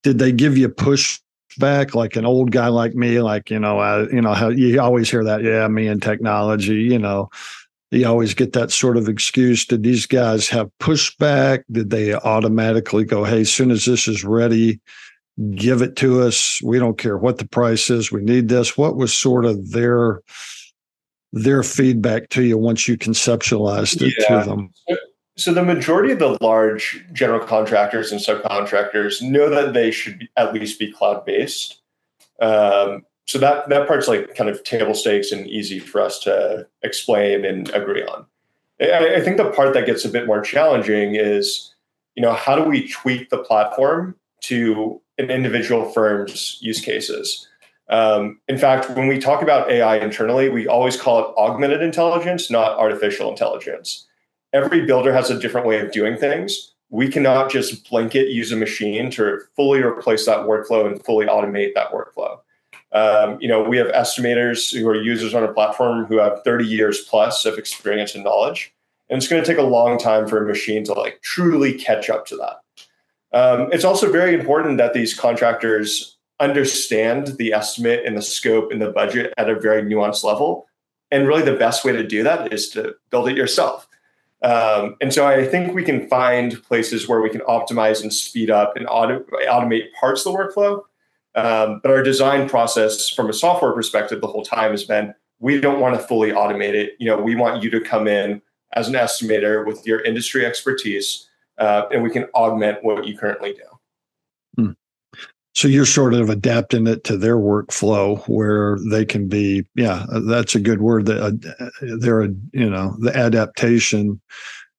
Did 0.03 0.19
they 0.19 0.33
give 0.33 0.57
you 0.57 0.69
pushback, 0.69 1.95
like 1.95 2.17
an 2.17 2.25
old 2.25 2.53
guy 2.53 2.69
like 2.69 2.95
me, 2.95 3.21
like 3.21 3.51
you 3.51 3.59
know, 3.59 3.79
I, 3.79 4.09
you 4.09 4.23
know 4.23 4.33
how 4.33 4.49
you 4.49 4.81
always 4.81 5.11
hear 5.11 5.25
that, 5.25 5.43
yeah, 5.43 5.69
me 5.69 5.87
and 5.87 6.03
technology, 6.03 6.77
you 6.77 6.99
know. 6.99 7.31
You 7.93 8.07
always 8.07 8.35
get 8.35 8.53
that 8.53 8.71
sort 8.71 8.97
of 8.97 9.09
excuse. 9.09 9.67
Did 9.67 9.83
these 9.83 10.07
guys 10.07 10.49
have 10.49 10.71
pushback? 10.79 11.65
Did 11.73 11.91
they 11.91 12.15
automatically 12.15 13.05
go, 13.05 13.25
hey, 13.25 13.41
as 13.41 13.53
soon 13.53 13.73
as 13.73 13.85
this 13.85 14.07
is 14.07 14.23
ready, 14.23 14.79
give 15.55 15.83
it 15.83 15.97
to 15.97 16.23
us. 16.23 16.61
We 16.63 16.79
don't 16.79 16.99
care 16.99 17.17
what 17.17 17.39
the 17.39 17.49
price 17.49 17.91
is. 17.91 18.13
We 18.13 18.23
need 18.23 18.49
this. 18.49 18.77
What 18.77 18.97
was 18.97 19.13
sort 19.13 19.45
of 19.45 19.71
their 19.73 20.21
their 21.33 21.63
feedback 21.63 22.29
to 22.31 22.43
you 22.43 22.59
once 22.59 22.89
you 22.89 22.99
conceptualized 22.99 24.03
it 24.03 24.15
yeah. 24.19 24.41
to 24.43 24.49
them? 24.49 24.71
So 25.37 25.55
the 25.55 25.63
majority 25.63 26.13
of 26.13 26.19
the 26.19 26.37
large 26.41 27.05
general 27.13 27.41
contractors 27.41 28.13
and 28.13 28.21
subcontractors 28.21 29.23
know 29.23 29.49
that 29.49 29.73
they 29.73 29.91
should 29.91 30.19
be, 30.19 30.29
at 30.37 30.53
least 30.53 30.79
be 30.79 30.93
cloud 30.93 31.25
based. 31.25 31.81
Um, 32.43 33.07
so 33.27 33.39
that 33.39 33.69
that 33.69 33.87
part's 33.87 34.09
like 34.09 34.35
kind 34.35 34.51
of 34.51 34.65
table 34.65 34.95
stakes 34.95 35.31
and 35.31 35.47
easy 35.47 35.79
for 35.79 36.01
us 36.01 36.19
to 36.21 36.67
explain 36.83 37.45
and 37.45 37.71
agree 37.71 38.03
on. 38.03 38.27
I, 38.81 39.17
I 39.17 39.21
think 39.21 39.37
the 39.37 39.51
part 39.51 39.73
that 39.75 39.87
gets 39.87 40.05
a 40.05 40.09
bit 40.09 40.27
more 40.27 40.41
challenging 40.41 41.15
is, 41.15 41.73
you 42.17 42.23
know, 42.23 42.33
how 42.33 42.57
do 42.57 42.69
we 42.69 42.89
tweak 42.89 43.31
the 43.31 43.39
platform 43.39 44.17
to 44.43 45.01
an 45.21 45.31
individual 45.31 45.91
firm's 45.91 46.59
use 46.61 46.81
cases. 46.81 47.47
Um, 47.91 48.41
in 48.49 48.57
fact, 48.57 48.91
when 48.91 49.09
we 49.09 49.19
talk 49.19 49.43
about 49.43 49.71
AI 49.71 49.97
internally, 49.97 50.49
we 50.49 50.67
always 50.67 51.01
call 51.01 51.19
it 51.21 51.35
augmented 51.37 51.83
intelligence, 51.83 52.51
not 52.51 52.79
artificial 52.79 53.29
intelligence. 53.29 54.07
Every 54.53 54.87
builder 54.87 55.13
has 55.13 55.31
a 55.31 55.39
different 55.39 55.67
way 55.67 55.81
of 55.81 55.93
doing 55.93 56.17
things. 56.17 56.73
We 56.89 57.09
cannot 57.09 57.51
just 57.51 57.89
blanket 57.89 58.29
use 58.29 58.51
a 58.53 58.57
machine 58.57 59.11
to 59.13 59.41
fully 59.55 59.83
replace 59.83 60.27
that 60.27 60.41
workflow 60.41 60.87
and 60.87 61.05
fully 61.05 61.27
automate 61.27 61.75
that 61.75 61.93
workflow. 61.93 62.39
Um, 62.93 63.39
you 63.41 63.49
know, 63.49 63.63
we 63.63 63.77
have 63.77 63.89
estimators 63.89 64.77
who 64.77 64.89
are 64.89 65.01
users 65.01 65.35
on 65.35 65.45
a 65.45 65.53
platform 65.53 66.07
who 66.07 66.19
have 66.19 66.43
30 66.45 66.67
years 66.67 67.03
plus 67.03 67.45
of 67.45 67.59
experience 67.59 68.15
and 68.15 68.25
knowledge, 68.25 68.73
and 69.09 69.17
it's 69.17 69.29
going 69.29 69.43
to 69.43 69.47
take 69.47 69.59
a 69.59 69.63
long 69.63 69.99
time 69.99 70.27
for 70.27 70.43
a 70.43 70.47
machine 70.47 70.83
to 70.85 70.95
like 70.95 71.21
truly 71.23 71.75
catch 71.75 72.11
up 72.11 72.27
to 72.27 72.37
that. 72.37 72.61
Um, 73.33 73.69
it's 73.73 73.85
also 73.85 74.11
very 74.11 74.35
important 74.35 74.79
that 74.79 74.93
these 74.93 75.15
contractors 75.15 76.17
understand 76.41 77.37
the 77.39 77.53
estimate 77.53 78.05
and 78.05 78.17
the 78.17 78.23
scope 78.23 78.73
and 78.73 78.81
the 78.81 78.91
budget 78.91 79.33
at 79.37 79.51
a 79.51 79.59
very 79.59 79.83
nuanced 79.83 80.25
level. 80.25 80.67
And 81.11 81.27
really, 81.27 81.43
the 81.43 81.57
best 81.57 81.85
way 81.85 81.93
to 81.93 82.07
do 82.07 82.23
that 82.23 82.53
is 82.53 82.69
to 82.71 82.95
build 83.11 83.29
it 83.29 83.37
yourself. 83.37 83.89
Um, 84.43 84.97
and 85.01 85.13
so 85.13 85.27
I 85.27 85.47
think 85.47 85.75
we 85.75 85.85
can 85.85 86.09
find 86.09 86.63
places 86.63 87.07
where 87.07 87.21
we 87.21 87.29
can 87.29 87.43
optimize 87.43 88.03
and 88.03 88.13
speed 88.13 88.51
up 88.51 88.77
and 88.77 88.87
auto- 88.89 89.25
automate 89.49 89.93
parts 89.99 90.25
of 90.25 90.33
the 90.33 90.39
workflow. 90.39 90.83
Um, 91.35 91.81
but 91.83 91.93
our 91.93 92.03
design 92.03 92.49
process 92.49 93.09
from 93.09 93.29
a 93.29 93.33
software 93.33 93.73
perspective 93.73 94.21
the 94.21 94.27
whole 94.27 94.45
time 94.45 94.71
has 94.71 94.85
been 94.85 95.15
we 95.39 95.61
don't 95.61 95.81
want 95.81 95.95
to 95.95 96.07
fully 96.07 96.31
automate 96.31 96.75
it. 96.75 96.95
You 96.99 97.07
know, 97.07 97.21
we 97.21 97.35
want 97.35 97.63
you 97.63 97.71
to 97.71 97.81
come 97.81 98.07
in 98.07 98.43
as 98.75 98.89
an 98.89 98.95
estimator 98.95 99.67
with 99.67 99.87
your 99.87 100.01
industry 100.01 100.45
expertise, 100.45 101.29
uh, 101.61 101.87
and 101.93 102.03
we 102.03 102.11
can 102.11 102.25
augment 102.35 102.83
what 102.83 103.07
you 103.07 103.17
currently 103.17 103.53
do. 103.53 104.63
Hmm. 104.63 104.73
So 105.55 105.69
you're 105.69 105.87
sort 105.87 106.15
of 106.15 106.31
adapting 106.31 106.87
it 106.87 107.05
to 107.05 107.17
their 107.17 107.37
workflow 107.37 108.27
where 108.29 108.79
they 108.91 109.05
can 109.05 109.29
be, 109.29 109.67
yeah, 109.75 110.07
that's 110.27 110.55
a 110.55 110.61
good 110.61 110.81
word. 110.81 111.07
That 111.07 111.23
uh, 111.23 111.97
they're, 111.99 112.23
you 112.53 112.71
know, 112.71 112.97
the 112.99 113.17
adaptation 113.17 114.21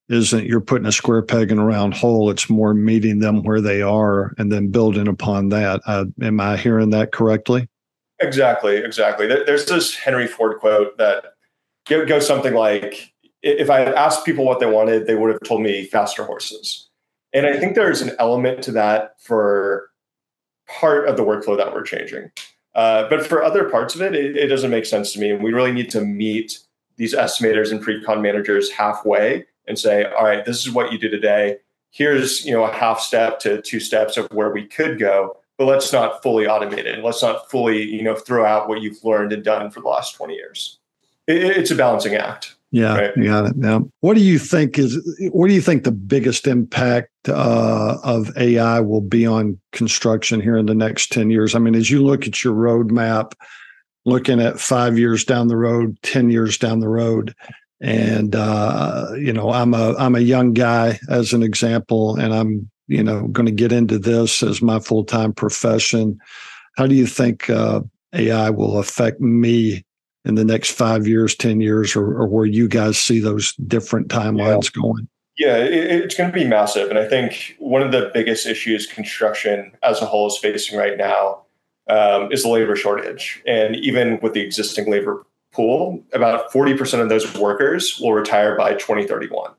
isn't 0.09 0.45
you're 0.45 0.59
putting 0.59 0.87
a 0.87 0.91
square 0.91 1.21
peg 1.21 1.51
in 1.51 1.59
a 1.59 1.65
round 1.65 1.93
hole. 1.93 2.29
It's 2.29 2.49
more 2.49 2.73
meeting 2.73 3.19
them 3.19 3.43
where 3.43 3.61
they 3.61 3.81
are 3.81 4.33
and 4.37 4.51
then 4.51 4.71
building 4.71 5.07
upon 5.07 5.49
that. 5.49 5.81
Uh, 5.85 6.05
am 6.21 6.39
I 6.39 6.57
hearing 6.57 6.89
that 6.89 7.11
correctly? 7.11 7.69
Exactly, 8.19 8.77
exactly. 8.77 9.27
There's 9.27 9.65
this 9.65 9.95
Henry 9.95 10.27
Ford 10.27 10.59
quote 10.59 10.97
that 10.97 11.33
goes 11.87 12.27
something 12.27 12.53
like, 12.53 13.10
"If 13.43 13.69
I 13.69 13.79
had 13.79 13.93
asked 13.93 14.25
people 14.25 14.45
what 14.45 14.59
they 14.59 14.65
wanted, 14.65 15.07
they 15.07 15.15
would 15.15 15.31
have 15.31 15.41
told 15.43 15.61
me 15.61 15.85
faster 15.85 16.23
horses." 16.23 16.89
And 17.33 17.45
I 17.45 17.57
think 17.57 17.75
there's 17.75 18.01
an 18.01 18.11
element 18.19 18.61
to 18.63 18.71
that 18.73 19.15
for 19.21 19.89
part 20.67 21.07
of 21.07 21.17
the 21.17 21.23
workflow 21.23 21.57
that 21.57 21.73
we're 21.73 21.83
changing. 21.83 22.31
Uh, 22.75 23.09
but 23.09 23.25
for 23.25 23.43
other 23.43 23.69
parts 23.69 23.95
of 23.95 24.01
it, 24.01 24.15
it, 24.15 24.37
it 24.37 24.47
doesn't 24.47 24.71
make 24.71 24.85
sense 24.85 25.11
to 25.13 25.19
me. 25.19 25.31
And 25.31 25.43
we 25.43 25.53
really 25.53 25.71
need 25.71 25.89
to 25.91 26.01
meet 26.01 26.59
these 26.97 27.13
estimators 27.13 27.71
and 27.71 27.81
pre-con 27.81 28.21
managers 28.21 28.71
halfway 28.71 29.45
and 29.67 29.77
say, 29.77 30.05
all 30.05 30.25
right, 30.25 30.45
this 30.45 30.65
is 30.65 30.71
what 30.71 30.91
you 30.91 30.99
do 30.99 31.09
today. 31.09 31.57
Here's 31.91 32.45
you 32.45 32.53
know 32.53 32.63
a 32.63 32.71
half 32.71 33.01
step 33.01 33.39
to 33.41 33.61
two 33.61 33.79
steps 33.79 34.15
of 34.15 34.31
where 34.31 34.51
we 34.51 34.65
could 34.65 34.97
go, 34.97 35.35
but 35.57 35.65
let's 35.65 35.91
not 35.91 36.23
fully 36.23 36.45
automate 36.45 36.85
it. 36.85 37.03
Let's 37.03 37.21
not 37.21 37.51
fully 37.51 37.83
you 37.83 38.01
know 38.01 38.15
throw 38.15 38.45
out 38.45 38.69
what 38.69 38.81
you've 38.81 39.03
learned 39.03 39.33
and 39.33 39.43
done 39.43 39.71
for 39.71 39.81
the 39.81 39.89
last 39.89 40.15
20 40.15 40.33
years. 40.33 40.79
It, 41.27 41.43
it's 41.43 41.71
a 41.71 41.75
balancing 41.75 42.15
act. 42.15 42.55
Yeah, 42.71 42.97
right? 42.97 43.17
you 43.17 43.25
got 43.25 43.47
it. 43.47 43.55
Yeah. 43.57 43.79
What 43.99 44.15
do 44.15 44.21
you 44.21 44.39
think 44.39 44.79
is 44.79 44.97
what 45.31 45.49
do 45.49 45.53
you 45.53 45.61
think 45.61 45.83
the 45.83 45.91
biggest 45.91 46.47
impact 46.47 47.09
uh, 47.27 47.97
of 48.03 48.35
AI 48.37 48.79
will 48.79 49.01
be 49.01 49.25
on 49.25 49.59
construction 49.73 50.39
here 50.39 50.57
in 50.57 50.67
the 50.67 50.75
next 50.75 51.11
10 51.11 51.29
years? 51.29 51.53
I 51.53 51.59
mean, 51.59 51.75
as 51.75 51.91
you 51.91 52.01
look 52.01 52.25
at 52.25 52.43
your 52.43 52.53
roadmap, 52.53 53.33
looking 54.05 54.39
at 54.39 54.59
five 54.59 54.97
years 54.97 55.25
down 55.25 55.49
the 55.49 55.57
road, 55.57 55.97
10 56.03 56.29
years 56.29 56.57
down 56.57 56.79
the 56.79 56.87
road, 56.87 57.35
and 57.81 58.35
uh, 58.35 59.07
you 59.17 59.33
know, 59.33 59.51
I'm 59.51 59.73
a 59.73 59.95
I'm 59.97 60.15
a 60.15 60.19
young 60.19 60.53
guy 60.53 60.99
as 61.09 61.33
an 61.33 61.43
example, 61.43 62.15
and 62.15 62.33
I'm 62.33 62.69
you 62.87 63.03
know 63.03 63.27
going 63.27 63.47
to 63.47 63.51
get 63.51 63.73
into 63.73 63.99
this 63.99 64.43
as 64.43 64.61
my 64.61 64.79
full 64.79 65.03
time 65.03 65.33
profession. 65.33 66.17
How 66.77 66.87
do 66.87 66.95
you 66.95 67.07
think 67.07 67.49
uh, 67.49 67.81
AI 68.13 68.49
will 68.49 68.79
affect 68.79 69.19
me 69.19 69.83
in 70.25 70.35
the 70.35 70.45
next 70.45 70.71
five 70.71 71.07
years, 71.07 71.35
10 71.35 71.61
years, 71.61 71.95
or, 71.95 72.05
or 72.17 72.27
where 72.27 72.45
you 72.45 72.67
guys 72.67 72.97
see 72.97 73.19
those 73.19 73.53
different 73.55 74.07
timelines 74.07 74.75
yeah. 74.75 74.81
going? 74.81 75.07
Yeah, 75.37 75.57
it, 75.57 76.03
it's 76.03 76.15
going 76.15 76.31
to 76.31 76.33
be 76.33 76.45
massive. 76.45 76.89
And 76.89 76.99
I 76.99 77.07
think 77.07 77.55
one 77.59 77.81
of 77.81 77.91
the 77.91 78.11
biggest 78.13 78.45
issues 78.45 78.85
construction 78.85 79.71
as 79.81 80.01
a 80.01 80.05
whole 80.05 80.27
is 80.27 80.37
facing 80.37 80.77
right 80.77 80.97
now 80.97 81.41
um, 81.87 82.31
is 82.31 82.43
the 82.43 82.49
labor 82.49 82.75
shortage. 82.75 83.41
And 83.47 83.75
even 83.75 84.19
with 84.21 84.33
the 84.33 84.41
existing 84.41 84.91
labor 84.91 85.25
pool, 85.51 86.03
about 86.13 86.51
40% 86.51 87.01
of 87.01 87.09
those 87.09 87.33
workers 87.37 87.99
will 87.99 88.13
retire 88.13 88.55
by 88.55 88.73
2031. 88.73 89.51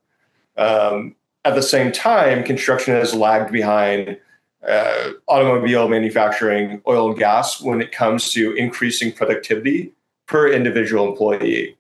Um, 0.56 1.16
at 1.44 1.54
the 1.54 1.62
same 1.62 1.90
time, 1.90 2.44
construction 2.44 2.94
has 2.94 3.14
lagged 3.14 3.50
behind 3.50 4.18
uh, 4.66 5.10
automobile 5.26 5.88
manufacturing, 5.88 6.80
oil 6.86 7.10
and 7.10 7.18
gas 7.18 7.60
when 7.60 7.82
it 7.82 7.90
comes 7.90 8.30
to 8.32 8.52
increasing 8.52 9.10
productivity 9.10 9.92
per 10.32 10.50
individual 10.50 11.06
employee. 11.06 11.76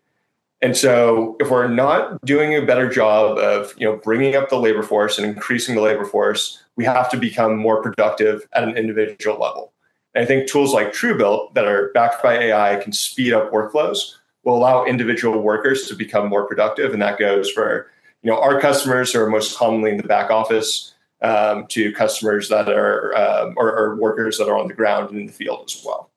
And 0.60 0.76
so 0.76 1.38
if 1.40 1.50
we're 1.50 1.68
not 1.68 2.22
doing 2.22 2.54
a 2.54 2.60
better 2.60 2.86
job 2.86 3.38
of, 3.38 3.74
you 3.78 3.86
know, 3.86 3.96
bringing 3.96 4.36
up 4.36 4.50
the 4.50 4.58
labor 4.58 4.82
force 4.82 5.16
and 5.16 5.26
increasing 5.26 5.74
the 5.74 5.80
labor 5.80 6.04
force, 6.04 6.62
we 6.76 6.84
have 6.84 7.10
to 7.12 7.16
become 7.16 7.56
more 7.56 7.82
productive 7.82 8.46
at 8.52 8.62
an 8.62 8.76
individual 8.76 9.40
level. 9.40 9.72
And 10.14 10.22
I 10.22 10.26
think 10.26 10.46
tools 10.46 10.74
like 10.74 10.92
TrueBuilt 10.92 11.54
that 11.54 11.64
are 11.64 11.90
backed 11.94 12.22
by 12.22 12.34
AI 12.34 12.76
can 12.76 12.92
speed 12.92 13.32
up 13.32 13.50
workflows, 13.50 14.16
will 14.44 14.58
allow 14.58 14.84
individual 14.84 15.40
workers 15.40 15.88
to 15.88 15.94
become 15.96 16.28
more 16.28 16.46
productive. 16.46 16.92
And 16.92 17.00
that 17.00 17.18
goes 17.18 17.50
for, 17.50 17.90
you 18.22 18.30
know, 18.30 18.38
our 18.38 18.60
customers 18.60 19.14
who 19.14 19.20
are 19.20 19.30
most 19.30 19.56
commonly 19.56 19.92
in 19.92 19.96
the 19.96 20.02
back 20.02 20.30
office 20.30 20.92
um, 21.22 21.66
to 21.68 21.90
customers 21.92 22.50
that 22.50 22.68
are 22.68 23.16
um, 23.16 23.54
or, 23.56 23.74
or 23.74 23.96
workers 23.96 24.36
that 24.36 24.48
are 24.48 24.58
on 24.58 24.68
the 24.68 24.74
ground 24.74 25.08
and 25.08 25.20
in 25.20 25.26
the 25.26 25.32
field 25.32 25.64
as 25.64 25.82
well. 25.82 26.11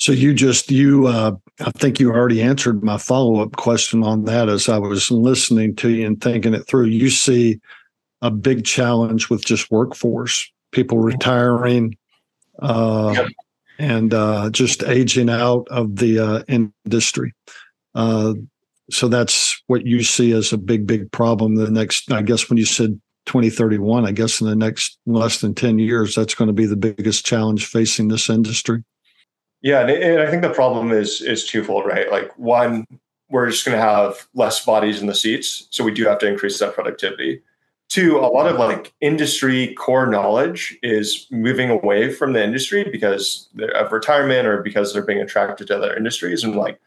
So 0.00 0.12
you 0.12 0.32
just 0.32 0.70
you 0.70 1.06
uh, 1.06 1.32
I 1.60 1.70
think 1.72 2.00
you 2.00 2.10
already 2.10 2.40
answered 2.40 2.82
my 2.82 2.96
follow 2.96 3.42
up 3.42 3.56
question 3.56 4.02
on 4.02 4.24
that 4.24 4.48
as 4.48 4.66
I 4.66 4.78
was 4.78 5.10
listening 5.10 5.76
to 5.76 5.90
you 5.90 6.06
and 6.06 6.18
thinking 6.18 6.54
it 6.54 6.66
through. 6.66 6.86
You 6.86 7.10
see 7.10 7.60
a 8.22 8.30
big 8.30 8.64
challenge 8.64 9.28
with 9.28 9.44
just 9.44 9.70
workforce, 9.70 10.50
people 10.72 10.98
retiring, 10.98 11.98
uh, 12.60 13.12
yep. 13.14 13.26
and 13.78 14.14
uh, 14.14 14.48
just 14.48 14.82
aging 14.84 15.28
out 15.28 15.68
of 15.70 15.96
the 15.96 16.18
uh, 16.18 16.42
industry. 16.48 17.34
Uh, 17.94 18.32
so 18.90 19.06
that's 19.06 19.62
what 19.66 19.86
you 19.86 20.02
see 20.02 20.32
as 20.32 20.50
a 20.50 20.58
big, 20.58 20.86
big 20.86 21.12
problem. 21.12 21.56
The 21.56 21.70
next, 21.70 22.10
I 22.10 22.22
guess, 22.22 22.48
when 22.48 22.56
you 22.56 22.64
said 22.64 22.98
2031, 23.26 24.06
I 24.06 24.12
guess 24.12 24.40
in 24.40 24.46
the 24.46 24.56
next 24.56 24.98
less 25.04 25.42
than 25.42 25.54
10 25.54 25.78
years, 25.78 26.14
that's 26.14 26.34
going 26.34 26.48
to 26.48 26.54
be 26.54 26.66
the 26.66 26.76
biggest 26.76 27.26
challenge 27.26 27.66
facing 27.66 28.08
this 28.08 28.30
industry. 28.30 28.82
Yeah, 29.62 29.86
and 29.86 30.20
I 30.20 30.30
think 30.30 30.42
the 30.42 30.50
problem 30.50 30.90
is 30.90 31.20
is 31.20 31.46
twofold, 31.46 31.86
right? 31.86 32.10
Like 32.10 32.36
one, 32.38 32.86
we're 33.28 33.50
just 33.50 33.64
going 33.64 33.76
to 33.76 33.82
have 33.82 34.26
less 34.34 34.64
bodies 34.64 35.00
in 35.00 35.06
the 35.06 35.14
seats, 35.14 35.68
so 35.70 35.84
we 35.84 35.92
do 35.92 36.06
have 36.06 36.18
to 36.20 36.26
increase 36.26 36.58
that 36.58 36.74
productivity. 36.74 37.42
Two, 37.88 38.18
a 38.18 38.26
lot 38.26 38.46
of 38.46 38.56
like 38.56 38.94
industry 39.00 39.74
core 39.74 40.06
knowledge 40.06 40.78
is 40.82 41.26
moving 41.30 41.70
away 41.70 42.12
from 42.12 42.32
the 42.32 42.42
industry 42.42 42.84
because 42.84 43.48
of 43.74 43.92
retirement 43.92 44.46
or 44.46 44.62
because 44.62 44.92
they're 44.92 45.04
being 45.04 45.20
attracted 45.20 45.66
to 45.66 45.76
other 45.76 45.94
industries, 45.94 46.42
and 46.42 46.56
like 46.56 46.80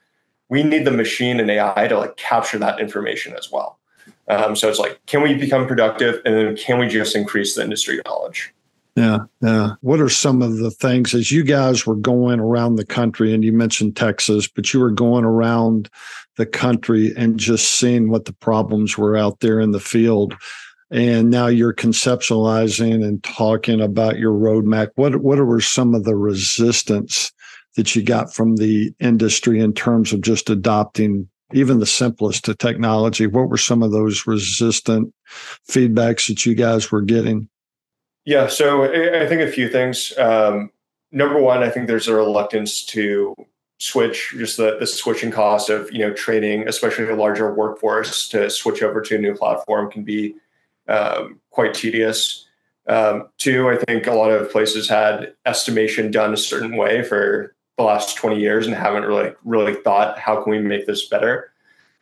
we 0.49 0.63
need 0.63 0.85
the 0.85 0.91
machine 0.91 1.39
and 1.39 1.51
AI 1.51 1.87
to 1.87 1.97
like 1.97 2.17
capture 2.17 2.57
that 2.57 2.79
information 2.79 3.35
as 3.35 3.51
well. 3.51 3.79
Um, 4.27 4.55
so 4.55 4.69
it's 4.69 4.79
like, 4.79 4.99
can 5.05 5.21
we 5.21 5.35
become 5.35 5.67
productive, 5.67 6.21
and 6.25 6.35
then 6.35 6.55
can 6.55 6.79
we 6.79 6.87
just 6.87 7.15
increase 7.15 7.53
the 7.53 7.63
industry 7.63 7.99
knowledge? 8.05 8.53
Yeah, 8.95 9.19
yeah. 9.41 9.73
What 9.81 9.99
are 10.01 10.09
some 10.09 10.43
of 10.43 10.57
the 10.57 10.69
things 10.69 11.15
as 11.15 11.31
you 11.31 11.43
guys 11.43 11.85
were 11.85 11.95
going 11.95 12.39
around 12.39 12.75
the 12.75 12.85
country 12.85 13.33
and 13.33 13.43
you 13.43 13.51
mentioned 13.51 13.95
Texas, 13.95 14.47
but 14.47 14.71
you 14.71 14.79
were 14.79 14.91
going 14.91 15.25
around 15.25 15.89
the 16.37 16.45
country 16.45 17.11
and 17.17 17.39
just 17.39 17.73
seeing 17.75 18.09
what 18.11 18.25
the 18.25 18.33
problems 18.33 18.95
were 18.95 19.17
out 19.17 19.39
there 19.39 19.59
in 19.59 19.71
the 19.71 19.79
field. 19.79 20.35
And 20.91 21.31
now 21.31 21.47
you're 21.47 21.73
conceptualizing 21.73 23.03
and 23.03 23.23
talking 23.23 23.81
about 23.81 24.19
your 24.19 24.33
roadmap. 24.33 24.89
What 24.93 25.15
what 25.17 25.39
were 25.39 25.61
some 25.61 25.95
of 25.95 26.03
the 26.03 26.15
resistance 26.15 27.31
that 27.75 27.95
you 27.95 28.03
got 28.03 28.31
from 28.31 28.57
the 28.57 28.93
industry 28.99 29.59
in 29.59 29.73
terms 29.73 30.13
of 30.13 30.21
just 30.21 30.51
adopting 30.51 31.27
even 31.51 31.79
the 31.79 31.87
simplest 31.87 32.45
to 32.45 32.53
technology? 32.53 33.25
What 33.25 33.49
were 33.49 33.57
some 33.57 33.81
of 33.81 33.91
those 33.91 34.27
resistant 34.27 35.11
feedbacks 35.67 36.27
that 36.27 36.45
you 36.45 36.53
guys 36.53 36.91
were 36.91 37.01
getting? 37.01 37.49
Yeah, 38.25 38.47
so 38.47 38.83
I 38.83 39.27
think 39.27 39.41
a 39.41 39.51
few 39.51 39.67
things. 39.67 40.13
Um, 40.17 40.71
number 41.11 41.41
one, 41.41 41.61
I 41.61 41.69
think 41.69 41.87
there's 41.87 42.07
a 42.07 42.15
reluctance 42.15 42.85
to 42.85 43.35
switch, 43.79 44.33
just 44.37 44.55
the, 44.55 44.77
the 44.79 44.87
switching 44.87 45.29
cost 45.29 45.69
of 45.69 45.91
you 45.91 45.99
know 45.99 46.13
training, 46.13 46.67
especially 46.67 47.05
a 47.07 47.15
larger 47.15 47.53
workforce, 47.53 48.29
to 48.29 48.49
switch 48.49 48.81
over 48.81 49.01
to 49.01 49.15
a 49.15 49.19
new 49.19 49.35
platform 49.35 49.91
can 49.91 50.03
be 50.03 50.35
um, 50.87 51.39
quite 51.49 51.73
tedious. 51.73 52.47
Um, 52.87 53.29
two, 53.37 53.69
I 53.69 53.77
think 53.77 54.07
a 54.07 54.13
lot 54.13 54.31
of 54.31 54.51
places 54.51 54.89
had 54.89 55.33
estimation 55.45 56.11
done 56.11 56.33
a 56.33 56.37
certain 56.37 56.75
way 56.77 57.03
for 57.03 57.55
the 57.77 57.83
last 57.83 58.17
20 58.17 58.39
years 58.39 58.67
and 58.67 58.75
haven't 58.75 59.03
really 59.03 59.33
really 59.43 59.75
thought 59.75 60.19
how 60.19 60.41
can 60.41 60.51
we 60.51 60.59
make 60.59 60.85
this 60.85 61.07
better. 61.07 61.51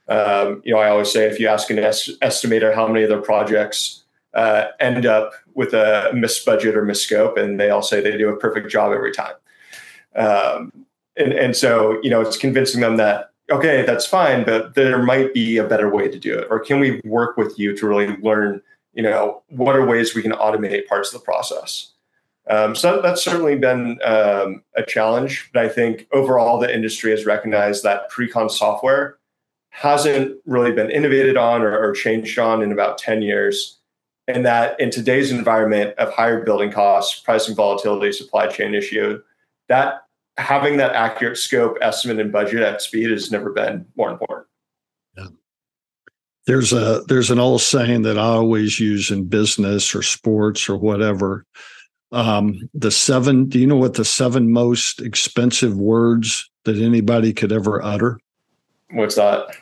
Um, 0.08 0.62
you 0.66 0.74
know, 0.74 0.80
I 0.80 0.90
always 0.90 1.12
say 1.12 1.28
if 1.28 1.40
you 1.40 1.48
ask 1.48 1.70
an 1.70 1.80
est- 1.80 2.20
estimator 2.22 2.76
how 2.76 2.88
many 2.88 3.04
of 3.04 3.10
their 3.10 3.22
projects 3.22 4.04
uh, 4.34 4.68
end 4.80 5.06
up 5.06 5.34
with 5.54 5.74
a 5.74 6.12
missed 6.14 6.46
budget 6.46 6.76
or 6.76 6.94
scope, 6.94 7.38
and 7.38 7.60
they 7.60 7.70
all 7.70 7.82
say 7.82 8.02
they 8.02 8.18
do 8.18 8.30
a 8.30 8.38
perfect 8.38 8.70
job 8.70 8.94
every 8.94 9.12
time. 9.12 9.34
Um, 10.16 10.86
and, 11.18 11.34
and 11.34 11.56
so, 11.56 12.00
you 12.02 12.10
know, 12.10 12.22
it's 12.22 12.38
convincing 12.38 12.82
them 12.82 12.98
that, 12.98 13.32
okay, 13.50 13.84
that's 13.84 14.06
fine, 14.06 14.46
but 14.46 14.76
there 14.76 15.02
might 15.04 15.34
be 15.34 15.58
a 15.58 15.68
better 15.68 15.90
way 15.90 16.08
to 16.08 16.18
do 16.18 16.38
it. 16.38 16.48
Or 16.50 16.60
can 16.60 16.80
we 16.80 17.02
work 17.04 17.38
with 17.38 17.60
you 17.60 17.76
to 17.76 17.88
really 17.88 18.16
learn, 18.18 18.62
you 18.94 19.04
know, 19.04 19.44
what 19.50 19.76
are 19.76 19.86
ways 19.86 20.16
we 20.16 20.22
can 20.22 20.32
automate 20.32 20.88
parts 20.88 21.14
of 21.14 21.20
the 21.20 21.26
process? 21.26 21.92
Um, 22.50 22.76
so 22.76 23.02
that's 23.02 23.24
certainly 23.24 23.58
been 23.58 24.00
um, 24.04 24.64
a 24.76 24.84
challenge. 24.84 25.50
But 25.54 25.66
I 25.66 25.70
think 25.70 26.08
overall, 26.12 26.60
the 26.60 26.74
industry 26.74 27.12
has 27.12 27.26
recognized 27.26 27.84
that 27.84 28.10
pre-con 28.10 28.50
software 28.50 29.18
hasn't 29.70 30.38
really 30.46 30.72
been 30.72 30.90
innovated 30.90 31.38
on 31.38 31.62
or, 31.62 31.78
or 31.78 31.94
changed 31.94 32.38
on 32.40 32.62
in 32.62 32.72
about 32.72 32.98
10 32.98 33.22
years. 33.22 33.80
And 34.36 34.46
that 34.46 34.80
in 34.80 34.92
today's 34.92 35.32
environment 35.32 35.94
of 35.98 36.14
higher 36.14 36.44
building 36.44 36.72
costs, 36.72 37.20
pricing 37.20 37.56
volatility, 37.56 38.12
supply 38.12 38.48
chain 38.48 38.74
issue, 38.74 39.22
that 39.68 40.06
having 40.38 40.78
that 40.78 40.94
accurate 40.94 41.38
scope, 41.38 41.78
estimate, 41.82 42.20
and 42.20 42.32
budget 42.32 42.62
at 42.62 42.82
speed 42.82 43.10
has 43.10 43.32
never 43.32 43.52
been 43.52 43.86
more 43.96 44.10
important. 44.10 44.48
Yeah. 45.18 45.28
There's 46.48 46.74
a 46.74 47.04
there's 47.08 47.32
an 47.32 47.40
old 47.40 47.62
saying 47.62 48.04
that 48.04 48.18
I 48.18 48.24
always 48.24 48.80
use 48.80 49.12
in 49.12 49.26
business 49.26 49.94
or 49.94 50.02
sports 50.02 50.68
or 50.70 50.78
whatever. 50.78 51.46
Um, 52.12 52.70
the 52.74 52.92
seven. 52.92 53.48
Do 53.48 53.60
you 53.60 53.68
know 53.68 53.78
what 53.78 53.94
the 53.94 54.06
seven 54.06 54.52
most 54.52 55.02
expensive 55.02 55.78
words 55.78 56.50
that 56.66 56.78
anybody 56.78 57.34
could 57.34 57.52
ever 57.52 57.82
utter? 57.84 58.20
What's 58.92 59.16
that? 59.16 59.56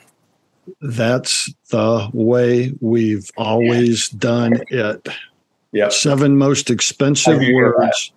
That's 0.81 1.53
the 1.69 2.09
way 2.13 2.73
we've 2.81 3.29
always 3.37 4.09
done 4.09 4.61
it. 4.69 5.07
Yeah. 5.71 5.89
Seven 5.89 6.37
most 6.37 6.69
expensive 6.69 7.39
words. 7.51 8.11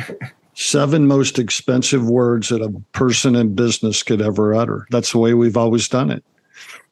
seven 0.54 1.06
most 1.06 1.38
expensive 1.38 2.08
words 2.08 2.48
that 2.50 2.62
a 2.62 2.70
person 2.92 3.34
in 3.34 3.54
business 3.54 4.02
could 4.02 4.20
ever 4.20 4.54
utter. 4.54 4.86
That's 4.90 5.12
the 5.12 5.18
way 5.18 5.34
we've 5.34 5.56
always 5.56 5.88
done 5.88 6.10
it. 6.10 6.24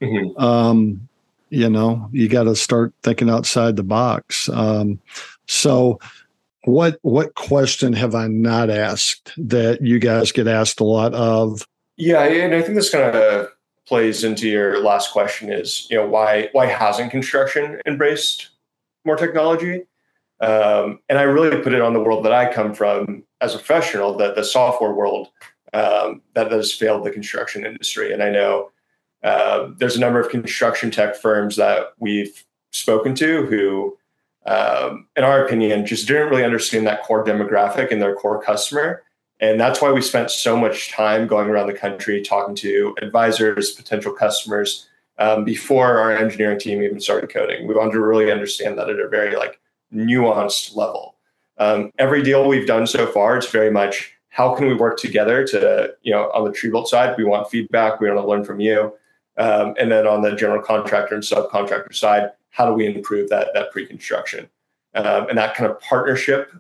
Mm-hmm. 0.01 0.41
Um, 0.43 1.09
you 1.51 1.69
know, 1.69 2.09
you 2.13 2.29
got 2.29 2.45
to 2.45 2.57
start 2.57 2.93
thinking 3.03 3.29
outside 3.29 3.77
the 3.77 3.83
box. 3.83 4.49
Um, 4.49 5.01
so, 5.47 5.99
what 6.65 6.99
what 7.03 7.35
question 7.35 7.93
have 7.95 8.15
I 8.15 8.29
not 8.29 8.71
asked 8.71 9.33
that 9.37 9.81
you 9.83 9.99
guys 9.99 10.33
get 10.33 10.47
asked 10.47 10.81
a 10.81 10.85
lot 10.85 11.15
of? 11.15 11.67
Yeah, 11.97 12.23
and 12.23 12.55
I 12.55 12.63
think 12.63 12.77
this 12.77 12.91
kind 12.91 13.05
of 13.05 13.49
plays 13.87 14.25
into 14.25 14.49
your 14.49 14.81
last 14.81 15.13
question 15.13 15.53
is 15.53 15.87
you 15.91 15.97
know 15.97 16.07
why 16.07 16.49
why 16.53 16.67
hasn't 16.67 17.11
construction 17.11 17.81
embraced 17.87 18.51
more 19.05 19.17
technology? 19.17 19.85
Um, 20.41 21.01
and 21.09 21.19
I 21.19 21.23
really 21.23 21.63
put 21.63 21.75
it 21.75 21.83
on 21.83 21.93
the 21.93 22.03
world 22.03 22.25
that 22.25 22.33
I 22.33 22.53
come 22.53 22.75
from 22.75 23.25
as 23.41 23.55
a 23.55 23.59
professional, 23.59 24.17
that 24.17 24.37
the 24.37 24.45
software 24.45 24.93
world 24.93 25.29
um, 25.73 26.23
that 26.35 26.51
has 26.51 26.73
failed 26.73 27.05
the 27.05 27.11
construction 27.11 27.67
industry. 27.67 28.13
And 28.13 28.23
I 28.23 28.31
know 28.31 28.71
uh, 29.23 29.69
there's 29.77 29.97
a 29.97 30.01
number 30.01 30.21
of 30.21 30.31
construction 30.31 30.91
tech 30.91 31.15
firms 31.15 31.57
that 31.57 31.93
we've 31.99 32.45
spoken 32.73 33.15
to 33.17 33.47
who, 33.47 33.99
um, 34.47 35.07
in 35.17 35.25
our 35.25 35.45
opinion, 35.45 35.85
just 35.87 36.09
didn't 36.09 36.31
really 36.31 36.45
understand 36.45 36.87
that 36.87 37.03
core 37.03 37.25
demographic 37.25 37.91
and 37.91 38.01
their 38.01 38.15
core 38.15 38.43
customer. 38.43 39.03
And 39.41 39.59
that's 39.59 39.81
why 39.81 39.91
we 39.91 40.03
spent 40.03 40.31
so 40.31 40.57
much 40.57 40.91
time 40.91 41.27
going 41.27 41.49
around 41.49 41.67
the 41.67 41.73
country 41.73 42.23
talking 42.23 42.55
to 42.57 42.95
advisors, 43.01 43.73
potential 43.73 44.13
customers, 44.13 44.87
um, 45.19 45.45
before 45.45 45.99
our 45.99 46.13
engineering 46.13 46.59
team 46.59 46.83
even 46.83 47.01
started 47.01 47.31
coding. 47.31 47.67
We 47.67 47.75
wanted 47.75 47.93
to 47.93 48.01
really 48.01 48.31
understand 48.31 48.79
that 48.79 48.91
at 48.91 49.01
a 49.01 49.09
very 49.09 49.37
like 49.37 49.59
nuanced 49.93 50.77
level. 50.77 51.17
Um, 51.59 51.91
every 51.99 52.23
deal 52.23 52.49
we've 52.49 52.67
done 52.67 52.87
so 52.87 53.07
far, 53.07 53.37
it's 53.37 53.51
very 53.51 53.71
much 53.71 54.13
how 54.31 54.55
can 54.55 54.67
we 54.67 54.75
work 54.75 54.99
together 54.99 55.47
to, 55.49 55.95
you 56.03 56.13
know, 56.13 56.31
on 56.33 56.45
the 56.45 56.51
TrueBuilt 56.51 56.87
side, 56.87 57.17
we 57.19 57.25
want 57.25 57.51
feedback, 57.51 58.01
we 58.01 58.09
want 58.09 58.21
to 58.21 58.27
learn 58.27 58.45
from 58.45 58.61
you. 58.61 58.95
Um, 59.37 59.75
and 59.79 59.91
then 59.91 60.07
on 60.07 60.23
the 60.23 60.35
general 60.35 60.63
contractor 60.63 61.15
and 61.15 61.25
subcontractor 61.25 61.95
side, 61.95 62.31
how 62.51 62.67
do 62.67 62.73
we 62.73 62.87
improve 62.87 63.29
that, 63.31 63.49
that 63.55 63.73
pre-construction? 63.73 64.49
Um, 64.95 65.29
and 65.29 65.39
that 65.39 65.55
kind 65.55 65.71
of 65.71 65.81
partnership 65.81 66.53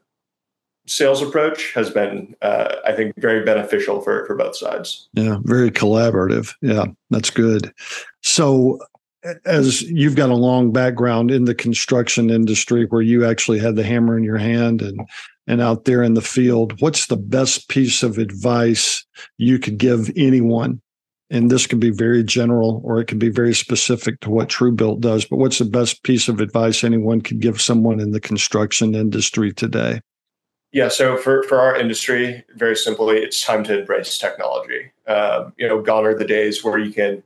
sales 0.87 1.23
approach 1.23 1.73
has 1.75 1.91
been, 1.91 2.35
uh, 2.43 2.77
I 2.85 2.93
think, 2.93 3.15
very 3.17 3.45
beneficial 3.45 4.01
for, 4.01 4.27
for 4.27 4.35
both 4.35 4.57
sides. 4.57 5.09
Yeah, 5.13 5.39
very 5.43 5.71
collaborative. 5.71 6.55
Yeah, 6.63 6.87
that's 7.11 7.31
good. 7.31 7.73
So 8.23 8.81
as 9.45 9.83
you've 9.83 10.17
got 10.17 10.31
a 10.31 10.35
long 10.35 10.73
background 10.73 11.31
in 11.31 11.45
the 11.45 11.55
construction 11.55 12.31
industry 12.31 12.87
where 12.87 13.03
you 13.03 13.25
actually 13.25 13.59
had 13.59 13.77
the 13.77 13.85
hammer 13.85 14.17
in 14.17 14.25
your 14.25 14.39
hand 14.39 14.83
and 14.83 15.01
and 15.47 15.61
out 15.61 15.85
there 15.85 16.03
in 16.03 16.15
the 16.15 16.23
field 16.23 16.81
what's 16.81 17.07
the 17.07 17.17
best 17.17 17.69
piece 17.69 18.03
of 18.03 18.19
advice 18.19 19.05
you 19.37 19.59
could 19.59 19.79
give 19.79 20.11
anyone 20.17 20.81
and 21.29 21.51
this 21.51 21.67
can 21.67 21.79
be 21.79 21.91
very 21.91 22.25
general 22.25 22.81
or 22.85 23.01
it 23.01 23.07
can 23.07 23.19
be 23.19 23.29
very 23.29 23.55
specific 23.55 24.19
to 24.21 24.31
what 24.31 24.49
TrueBuilt 24.49 25.01
does 25.01 25.25
but 25.27 25.37
what's 25.37 25.59
the 25.59 25.65
best 25.67 26.03
piece 26.03 26.29
of 26.29 26.41
advice 26.41 26.83
anyone 26.83 27.21
could 27.21 27.41
give 27.41 27.61
someone 27.61 28.01
in 28.01 28.13
the 28.13 28.21
construction 28.21 28.95
industry 28.95 29.53
today 29.53 30.01
yeah 30.73 30.89
so 30.89 31.17
for, 31.17 31.43
for 31.45 31.61
our 31.61 31.77
industry 31.77 32.45
very 32.55 32.77
simply 32.77 33.19
it's 33.19 33.45
time 33.45 33.65
to 33.65 33.81
embrace 33.81 34.19
technology 34.19 34.91
um, 35.07 35.53
you 35.57 35.67
know 35.67 35.81
gone 35.81 36.05
are 36.05 36.15
the 36.15 36.25
days 36.25 36.65
where 36.65 36.79
you 36.79 36.93
can 36.93 37.23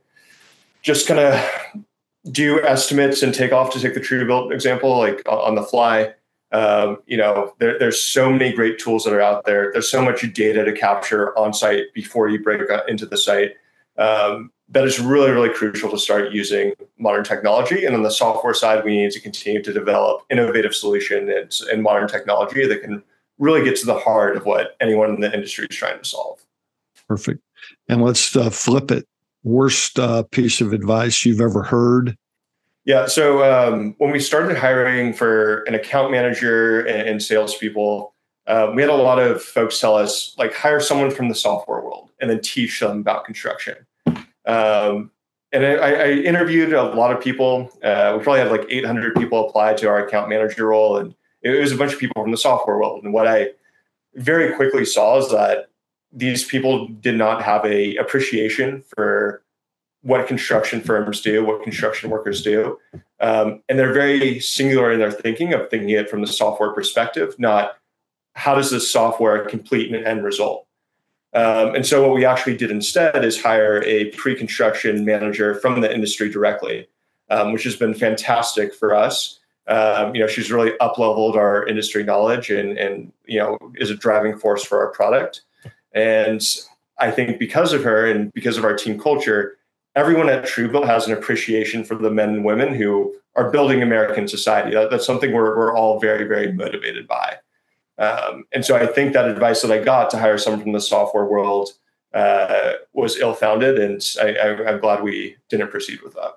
just 0.81 1.07
kind 1.07 1.19
of 1.19 1.83
do 2.31 2.63
estimates 2.63 3.21
and 3.21 3.33
take 3.33 3.51
off 3.51 3.71
to 3.73 3.79
take 3.79 3.93
the 3.93 3.99
TrueBuilt 3.99 4.51
example, 4.51 4.97
like 4.97 5.21
on 5.27 5.55
the 5.55 5.63
fly. 5.63 6.13
Um, 6.51 6.97
you 7.05 7.17
know, 7.17 7.53
there, 7.59 7.77
there's 7.77 7.99
so 7.99 8.31
many 8.31 8.53
great 8.53 8.79
tools 8.79 9.03
that 9.03 9.13
are 9.13 9.21
out 9.21 9.45
there. 9.45 9.71
There's 9.73 9.89
so 9.89 10.01
much 10.01 10.21
data 10.33 10.63
to 10.63 10.71
capture 10.71 11.37
on 11.37 11.53
site 11.53 11.93
before 11.93 12.29
you 12.29 12.41
break 12.41 12.61
into 12.87 13.05
the 13.05 13.17
site. 13.17 13.53
Um, 13.97 14.51
that 14.69 14.85
is 14.85 14.99
really, 14.99 15.31
really 15.31 15.49
crucial 15.49 15.89
to 15.91 15.97
start 15.97 16.31
using 16.31 16.73
modern 16.97 17.23
technology. 17.23 17.85
And 17.85 17.95
on 17.95 18.03
the 18.03 18.09
software 18.09 18.53
side, 18.53 18.83
we 18.83 18.97
need 18.97 19.11
to 19.11 19.19
continue 19.19 19.61
to 19.61 19.73
develop 19.73 20.23
innovative 20.29 20.73
solutions 20.73 21.61
and 21.61 21.83
modern 21.83 22.07
technology 22.07 22.65
that 22.67 22.81
can 22.81 23.03
really 23.37 23.63
get 23.63 23.75
to 23.77 23.85
the 23.85 23.97
heart 23.97 24.37
of 24.37 24.45
what 24.45 24.75
anyone 24.79 25.09
in 25.09 25.19
the 25.19 25.33
industry 25.33 25.67
is 25.69 25.75
trying 25.75 25.99
to 25.99 26.05
solve. 26.05 26.39
Perfect. 27.07 27.41
And 27.87 28.01
let's 28.01 28.35
uh, 28.35 28.49
flip 28.49 28.91
it 28.91 29.07
worst 29.45 29.99
uh, 29.99 30.23
piece 30.23 30.59
of 30.59 30.73
advice 30.73 31.23
you've 31.23 31.39
ever 31.39 31.63
heard? 31.63 32.17
Yeah. 32.83 33.05
So 33.05 33.43
um, 33.43 33.95
when 33.99 34.11
we 34.11 34.19
started 34.19 34.57
hiring 34.57 35.13
for 35.13 35.61
an 35.63 35.73
account 35.73 36.11
manager 36.11 36.81
and, 36.81 37.07
and 37.07 37.23
salespeople, 37.23 38.13
uh, 38.47 38.71
we 38.75 38.81
had 38.81 38.91
a 38.91 38.95
lot 38.95 39.17
of 39.17 39.41
folks 39.41 39.79
tell 39.79 39.95
us 39.95 40.35
like 40.37 40.53
hire 40.53 40.79
someone 40.79 41.09
from 41.09 41.29
the 41.29 41.35
software 41.35 41.81
world 41.81 42.11
and 42.19 42.29
then 42.29 42.41
teach 42.41 42.79
them 42.79 42.99
about 42.99 43.25
construction. 43.25 43.75
Um, 44.45 45.11
and 45.51 45.65
I, 45.65 45.91
I, 45.91 46.11
interviewed 46.11 46.73
a 46.73 46.83
lot 46.83 47.15
of 47.15 47.23
people. 47.23 47.71
Uh, 47.81 48.15
we 48.17 48.23
probably 48.23 48.39
had 48.39 48.51
like 48.51 48.65
800 48.69 49.15
people 49.15 49.47
apply 49.47 49.73
to 49.75 49.87
our 49.87 50.05
account 50.05 50.29
manager 50.29 50.67
role, 50.67 50.97
and 50.97 51.15
it 51.45 51.59
was 51.59 51.71
a 51.71 51.77
bunch 51.77 51.93
of 51.93 51.99
people 51.99 52.21
from 52.21 52.31
the 52.31 52.37
software 52.37 52.77
world. 52.77 53.03
And 53.03 53.13
what 53.13 53.27
I 53.27 53.51
very 54.15 54.55
quickly 54.55 54.83
saw 54.83 55.17
is 55.19 55.29
that 55.29 55.69
these 56.11 56.43
people 56.43 56.87
did 56.87 57.17
not 57.17 57.43
have 57.43 57.63
a 57.65 57.95
appreciation 57.97 58.83
for 58.95 59.43
what 60.01 60.27
construction 60.27 60.81
firms 60.81 61.21
do, 61.21 61.45
what 61.45 61.63
construction 61.63 62.09
workers 62.09 62.41
do, 62.41 62.79
um, 63.19 63.61
and 63.69 63.77
they're 63.77 63.93
very 63.93 64.39
singular 64.39 64.91
in 64.91 64.99
their 64.99 65.11
thinking 65.11 65.53
of 65.53 65.69
thinking 65.69 65.89
it 65.89 66.09
from 66.09 66.21
the 66.21 66.27
software 66.27 66.73
perspective, 66.73 67.35
not 67.37 67.77
how 68.33 68.55
does 68.55 68.71
this 68.71 68.91
software 68.91 69.45
complete 69.45 69.93
an 69.93 70.05
end 70.05 70.23
result. 70.23 70.67
Um, 71.33 71.75
and 71.75 71.85
so 71.85 72.01
what 72.01 72.15
we 72.15 72.23
actually 72.23 72.55
did 72.55 72.71
instead 72.71 73.25
is 73.25 73.41
hire 73.41 73.83
a 73.83 74.05
pre-construction 74.11 75.05
manager 75.05 75.55
from 75.55 75.81
the 75.81 75.93
industry 75.93 76.29
directly, 76.29 76.87
um, 77.29 77.51
which 77.51 77.63
has 77.63 77.75
been 77.75 77.93
fantastic 77.93 78.73
for 78.73 78.95
us. 78.95 79.39
Um, 79.67 80.13
you 80.13 80.21
know, 80.21 80.27
she's 80.27 80.51
really 80.51 80.77
up-leveled 80.79 81.35
our 81.35 81.65
industry 81.65 82.03
knowledge 82.03 82.51
and, 82.51 82.77
and 82.77 83.11
you 83.25 83.39
know 83.39 83.57
is 83.75 83.89
a 83.89 83.95
driving 83.95 84.37
force 84.37 84.63
for 84.63 84.79
our 84.79 84.91
product. 84.91 85.41
And 85.93 86.41
I 86.99 87.11
think 87.11 87.39
because 87.39 87.73
of 87.73 87.83
her 87.83 88.05
and 88.05 88.31
because 88.33 88.57
of 88.57 88.65
our 88.65 88.75
team 88.75 88.99
culture, 88.99 89.57
everyone 89.95 90.29
at 90.29 90.43
TrueBuilt 90.43 90.85
has 90.85 91.07
an 91.07 91.13
appreciation 91.13 91.83
for 91.83 91.95
the 91.95 92.11
men 92.11 92.29
and 92.29 92.45
women 92.45 92.73
who 92.73 93.15
are 93.35 93.49
building 93.49 93.81
American 93.81 94.27
society. 94.27 94.73
That, 94.73 94.91
that's 94.91 95.05
something 95.05 95.33
we're, 95.33 95.57
we're 95.57 95.75
all 95.75 95.99
very, 95.99 96.25
very 96.25 96.51
motivated 96.51 97.07
by. 97.07 97.37
Um, 97.97 98.45
and 98.51 98.65
so 98.65 98.75
I 98.75 98.85
think 98.85 99.13
that 99.13 99.27
advice 99.29 99.61
that 99.61 99.71
I 99.71 99.83
got 99.83 100.09
to 100.11 100.19
hire 100.19 100.37
someone 100.37 100.61
from 100.61 100.73
the 100.73 100.81
software 100.81 101.25
world 101.25 101.69
uh, 102.13 102.73
was 102.93 103.17
ill 103.17 103.33
founded. 103.33 103.79
And 103.79 104.01
I, 104.21 104.71
am 104.71 104.79
glad 104.79 105.03
we 105.03 105.37
didn't 105.49 105.71
proceed 105.71 106.01
with 106.01 106.13
that. 106.13 106.33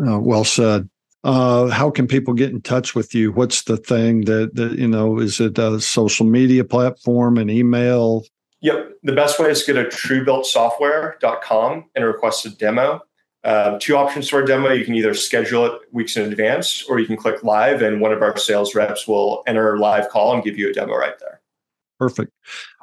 Oh, 0.00 0.18
well 0.18 0.44
said. 0.44 0.88
Uh, 1.24 1.66
how 1.68 1.90
can 1.90 2.06
people 2.06 2.32
get 2.32 2.50
in 2.50 2.60
touch 2.60 2.94
with 2.94 3.14
you? 3.14 3.32
What's 3.32 3.62
the 3.62 3.76
thing 3.76 4.22
that, 4.22 4.54
that 4.54 4.78
you 4.78 4.88
know? 4.88 5.18
Is 5.18 5.40
it 5.40 5.58
a 5.58 5.80
social 5.80 6.26
media 6.26 6.64
platform, 6.64 7.38
an 7.38 7.50
email, 7.50 8.24
Yep. 8.60 8.98
The 9.02 9.12
best 9.12 9.38
way 9.38 9.50
is 9.50 9.64
to 9.64 9.72
go 9.72 9.82
to 9.84 9.88
truebuiltsoftware.com 9.88 11.84
and 11.94 12.04
request 12.04 12.46
a 12.46 12.50
demo. 12.50 13.00
Um, 13.44 13.78
two 13.78 13.96
options 13.96 14.28
for 14.28 14.42
a 14.42 14.46
demo. 14.46 14.72
You 14.72 14.84
can 14.84 14.94
either 14.94 15.14
schedule 15.14 15.64
it 15.66 15.80
weeks 15.92 16.16
in 16.16 16.30
advance 16.30 16.84
or 16.88 16.98
you 16.98 17.06
can 17.06 17.16
click 17.16 17.44
live 17.44 17.82
and 17.82 18.00
one 18.00 18.12
of 18.12 18.20
our 18.20 18.36
sales 18.36 18.74
reps 18.74 19.06
will 19.06 19.42
enter 19.46 19.74
a 19.74 19.78
live 19.78 20.08
call 20.08 20.34
and 20.34 20.42
give 20.42 20.58
you 20.58 20.68
a 20.68 20.72
demo 20.72 20.94
right 20.94 21.18
there. 21.20 21.40
Perfect. 21.98 22.32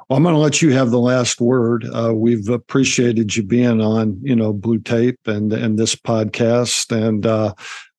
Well, 0.08 0.16
I'm 0.16 0.22
going 0.22 0.34
to 0.34 0.40
let 0.40 0.62
you 0.62 0.72
have 0.72 0.90
the 0.90 1.00
last 1.00 1.40
word. 1.40 1.84
Uh, 1.84 2.12
we've 2.14 2.48
appreciated 2.48 3.36
you 3.36 3.42
being 3.42 3.80
on, 3.80 4.18
you 4.22 4.36
know, 4.36 4.54
BlueTape 4.54 5.26
and 5.26 5.52
and 5.52 5.78
this 5.78 5.94
podcast 5.94 6.90
and 6.96 7.26
uh, 7.26 7.54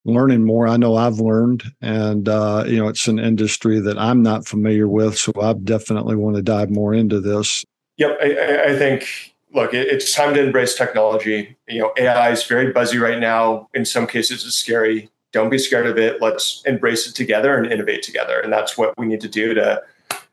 learning 0.08 0.44
more. 0.44 0.68
I 0.68 0.78
know 0.78 0.96
I've 0.96 1.20
learned, 1.20 1.64
and 1.82 2.28
uh, 2.28 2.64
you 2.66 2.78
know, 2.78 2.88
it's 2.88 3.08
an 3.08 3.20
industry 3.20 3.80
that 3.82 4.00
I'm 4.00 4.24
not 4.24 4.48
familiar 4.48 4.88
with, 4.88 5.18
so 5.18 5.32
I 5.40 5.54
definitely 5.54 6.16
want 6.16 6.38
to 6.38 6.42
dive 6.42 6.72
more 6.72 6.94
into 6.94 7.20
this. 7.20 7.64
Yep, 7.98 8.18
I, 8.22 8.64
I 8.70 8.78
think 8.78 9.36
look, 9.54 9.74
it's 9.74 10.14
time 10.14 10.34
to 10.34 10.44
embrace 10.44 10.76
technology. 10.76 11.58
You 11.68 11.82
know, 11.82 11.94
AI 11.98 12.32
is 12.32 12.44
very 12.44 12.72
buzzy 12.72 12.98
right 12.98 13.20
now. 13.20 13.68
In 13.74 13.86
some 13.86 14.08
cases, 14.08 14.46
it's 14.46 14.56
scary. 14.56 15.10
Don't 15.34 15.50
be 15.50 15.58
scared 15.58 15.88
of 15.88 15.98
it. 15.98 16.22
Let's 16.22 16.64
embrace 16.66 17.08
it 17.08 17.16
together 17.16 17.58
and 17.58 17.72
innovate 17.72 18.02
together. 18.02 18.40
And 18.40 18.52
that's 18.52 18.78
what 18.78 18.98
we 18.98 19.06
need 19.06 19.22
to 19.22 19.28
do 19.28 19.54
to 19.54 19.84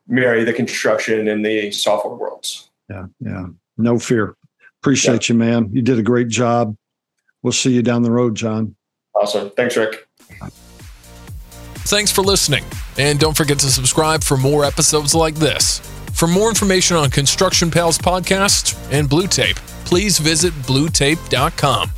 marry 0.07 0.45
the 0.45 0.53
construction 0.53 1.27
and 1.29 1.45
the 1.45 1.71
software 1.73 2.15
worlds. 2.15 2.71
Yeah, 2.89 3.07
yeah. 3.21 3.47
No 3.77 3.99
fear. 3.99 4.37
Appreciate 4.83 5.29
yeah. 5.29 5.33
you, 5.33 5.39
man. 5.39 5.71
You 5.73 5.83
did 5.83 5.99
a 5.99 6.03
great 6.03 6.29
job. 6.29 6.77
We'll 7.43 7.53
see 7.53 7.73
you 7.73 7.83
down 7.83 8.03
the 8.03 8.11
road, 8.11 8.35
Jon. 8.35 8.77
Awesome. 9.25 9.51
Thanks, 9.53 9.75
Rick. 9.75 10.07
Thanks 11.87 12.11
for 12.11 12.21
listening. 12.21 12.63
And 12.99 13.19
don't 13.19 13.35
forget 13.35 13.59
to 13.61 13.71
subscribe 13.71 14.23
for 14.23 14.37
more 14.37 14.67
episodes 14.67 15.15
like 15.15 15.35
this. 15.37 15.79
For 16.13 16.27
more 16.27 16.51
information 16.51 16.99
on 16.99 17.09
Construction 17.09 17.71
Pals 17.71 17.97
podcast 17.97 18.77
and 18.93 19.09
BlueTape, 19.09 19.57
please 19.87 20.19
visit 20.19 20.53
bluetape.com. 20.65 21.91